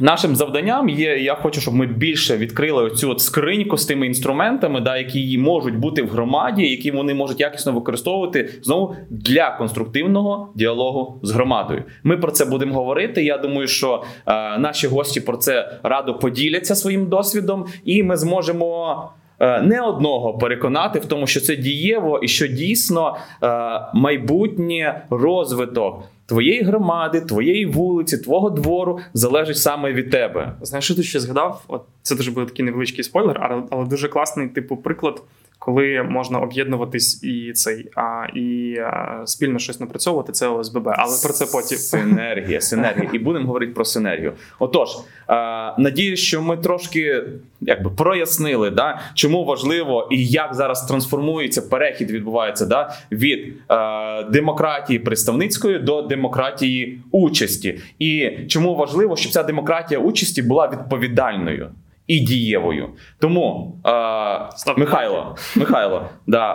Нашим 0.00 0.36
завданням 0.36 0.88
є, 0.88 1.18
я 1.18 1.34
хочу, 1.34 1.60
щоб 1.60 1.74
ми 1.74 1.86
більше 1.86 2.36
відкрили 2.36 2.82
оцю 2.82 3.10
от 3.10 3.20
скриньку 3.20 3.76
з 3.76 3.86
тими 3.86 4.06
інструментами, 4.06 4.80
да, 4.80 4.96
які 4.96 5.38
можуть 5.38 5.76
бути 5.76 6.02
в 6.02 6.08
громаді, 6.08 6.70
які 6.70 6.90
вони 6.90 7.14
можуть 7.14 7.40
якісно 7.40 7.72
використовувати 7.72 8.50
знову 8.62 8.96
для 9.10 9.50
конструктивного 9.50 10.52
діалогу 10.54 11.20
з 11.22 11.30
громадою. 11.30 11.84
Ми 12.02 12.16
про 12.16 12.32
це 12.32 12.44
будемо 12.44 12.74
говорити. 12.74 13.24
Я 13.24 13.38
думаю, 13.38 13.68
що 13.68 14.02
е, 14.26 14.58
наші 14.58 14.86
гості 14.86 15.20
про 15.20 15.36
це 15.36 15.78
радо 15.82 16.14
поділяться 16.14 16.74
своїм 16.74 17.06
досвідом, 17.08 17.66
і 17.84 18.02
ми 18.02 18.16
зможемо. 18.16 19.10
Е, 19.40 19.62
не 19.62 19.80
одного 19.80 20.38
переконати 20.38 20.98
в 20.98 21.04
тому, 21.04 21.26
що 21.26 21.40
це 21.40 21.56
дієво 21.56 22.18
і 22.18 22.28
що 22.28 22.46
дійсно 22.46 23.16
е, 23.42 23.80
майбутнє 23.94 25.02
розвиток. 25.10 26.04
Твоєї 26.30 26.62
громади, 26.62 27.20
твоєї 27.20 27.66
вулиці, 27.66 28.18
твого 28.18 28.50
двору 28.50 28.98
залежить 29.14 29.58
саме 29.58 29.92
від 29.92 30.10
тебе. 30.10 30.52
Знаєш, 30.60 30.84
що 30.84 30.94
ти 30.94 31.02
ще 31.02 31.20
згадав? 31.20 31.64
От 31.68 31.82
це 32.02 32.14
дуже 32.14 32.30
буде 32.30 32.46
такий 32.46 32.64
невеличкий 32.64 33.04
спойлер, 33.04 33.38
але 33.42 33.62
але 33.70 33.84
дуже 33.84 34.08
класний, 34.08 34.48
типу, 34.48 34.76
приклад, 34.76 35.22
коли 35.58 36.02
можна 36.02 36.38
об'єднуватись 36.38 37.24
і 37.24 37.52
цей 37.52 37.88
а, 37.96 38.26
і 38.34 38.76
а, 38.78 39.22
спільно 39.24 39.58
щось 39.58 39.80
напрацьовувати, 39.80 40.32
це 40.32 40.48
ОСББ. 40.48 40.88
Але 40.88 41.18
про 41.22 41.32
це 41.32 41.46
потім 41.52 41.78
синергія, 41.78 42.60
синергія. 42.70 43.10
І 43.12 43.18
будемо 43.18 43.46
говорити 43.46 43.72
про 43.72 43.84
синергію. 43.84 44.32
Отож, 44.58 44.88
е, 44.88 45.34
надіюсь, 45.78 46.20
що 46.20 46.42
ми 46.42 46.56
трошки 46.56 47.24
якби 47.60 47.90
прояснили, 47.90 48.70
да, 48.70 49.00
чому 49.14 49.44
важливо 49.44 50.08
і 50.10 50.26
як 50.26 50.54
зараз 50.54 50.86
трансформується 50.86 51.62
перехід, 51.62 52.10
відбувається 52.10 52.66
да, 52.66 52.94
від 53.12 53.54
е, 53.70 54.24
демократії 54.24 54.98
представницької 54.98 55.78
до 55.78 56.02
демократії 56.02 56.19
участі, 57.10 57.80
і 57.98 58.30
чому 58.48 58.74
важливо, 58.74 59.16
щоб 59.16 59.32
ця 59.32 59.42
демократія 59.42 60.00
участі 60.00 60.42
була 60.42 60.68
відповідальною 60.68 61.70
і 62.10 62.20
дієвою. 62.20 62.88
Тому 63.18 63.76
е, 63.86 63.90
Михайло, 64.76 65.36
Михайло, 65.56 66.08
да, 66.26 66.52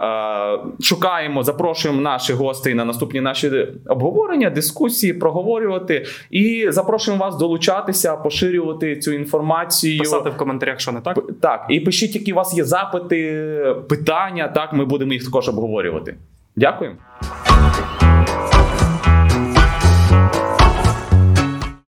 е, 0.54 0.84
шукаємо, 0.84 1.44
запрошуємо 1.44 2.02
наших 2.02 2.36
гостей 2.36 2.74
на 2.74 2.86
наступні 2.86 3.22
наші 3.22 3.68
обговорення, 3.88 4.50
дискусії, 4.50 5.14
проговорювати 5.14 6.06
і 6.32 6.66
запрошуємо 6.70 7.26
вас 7.26 7.38
долучатися, 7.38 8.16
поширювати 8.16 8.96
цю 8.96 9.12
інформацію. 9.12 10.00
Писати 10.00 10.30
в 10.30 10.38
коментарях, 10.38 10.80
що 10.80 10.92
не 10.92 11.02
так. 11.02 11.20
Так, 11.42 11.66
і 11.70 11.80
пишіть, 11.80 12.16
які 12.16 12.34
у 12.34 12.36
вас 12.36 12.58
є 12.58 12.64
запити, 12.64 13.76
питання. 13.90 14.48
Так, 14.48 14.74
ми 14.74 14.86
будемо 14.86 15.14
їх 15.14 15.26
також 15.26 15.50
обговорювати. 15.50 16.16
Дякую. 16.56 16.98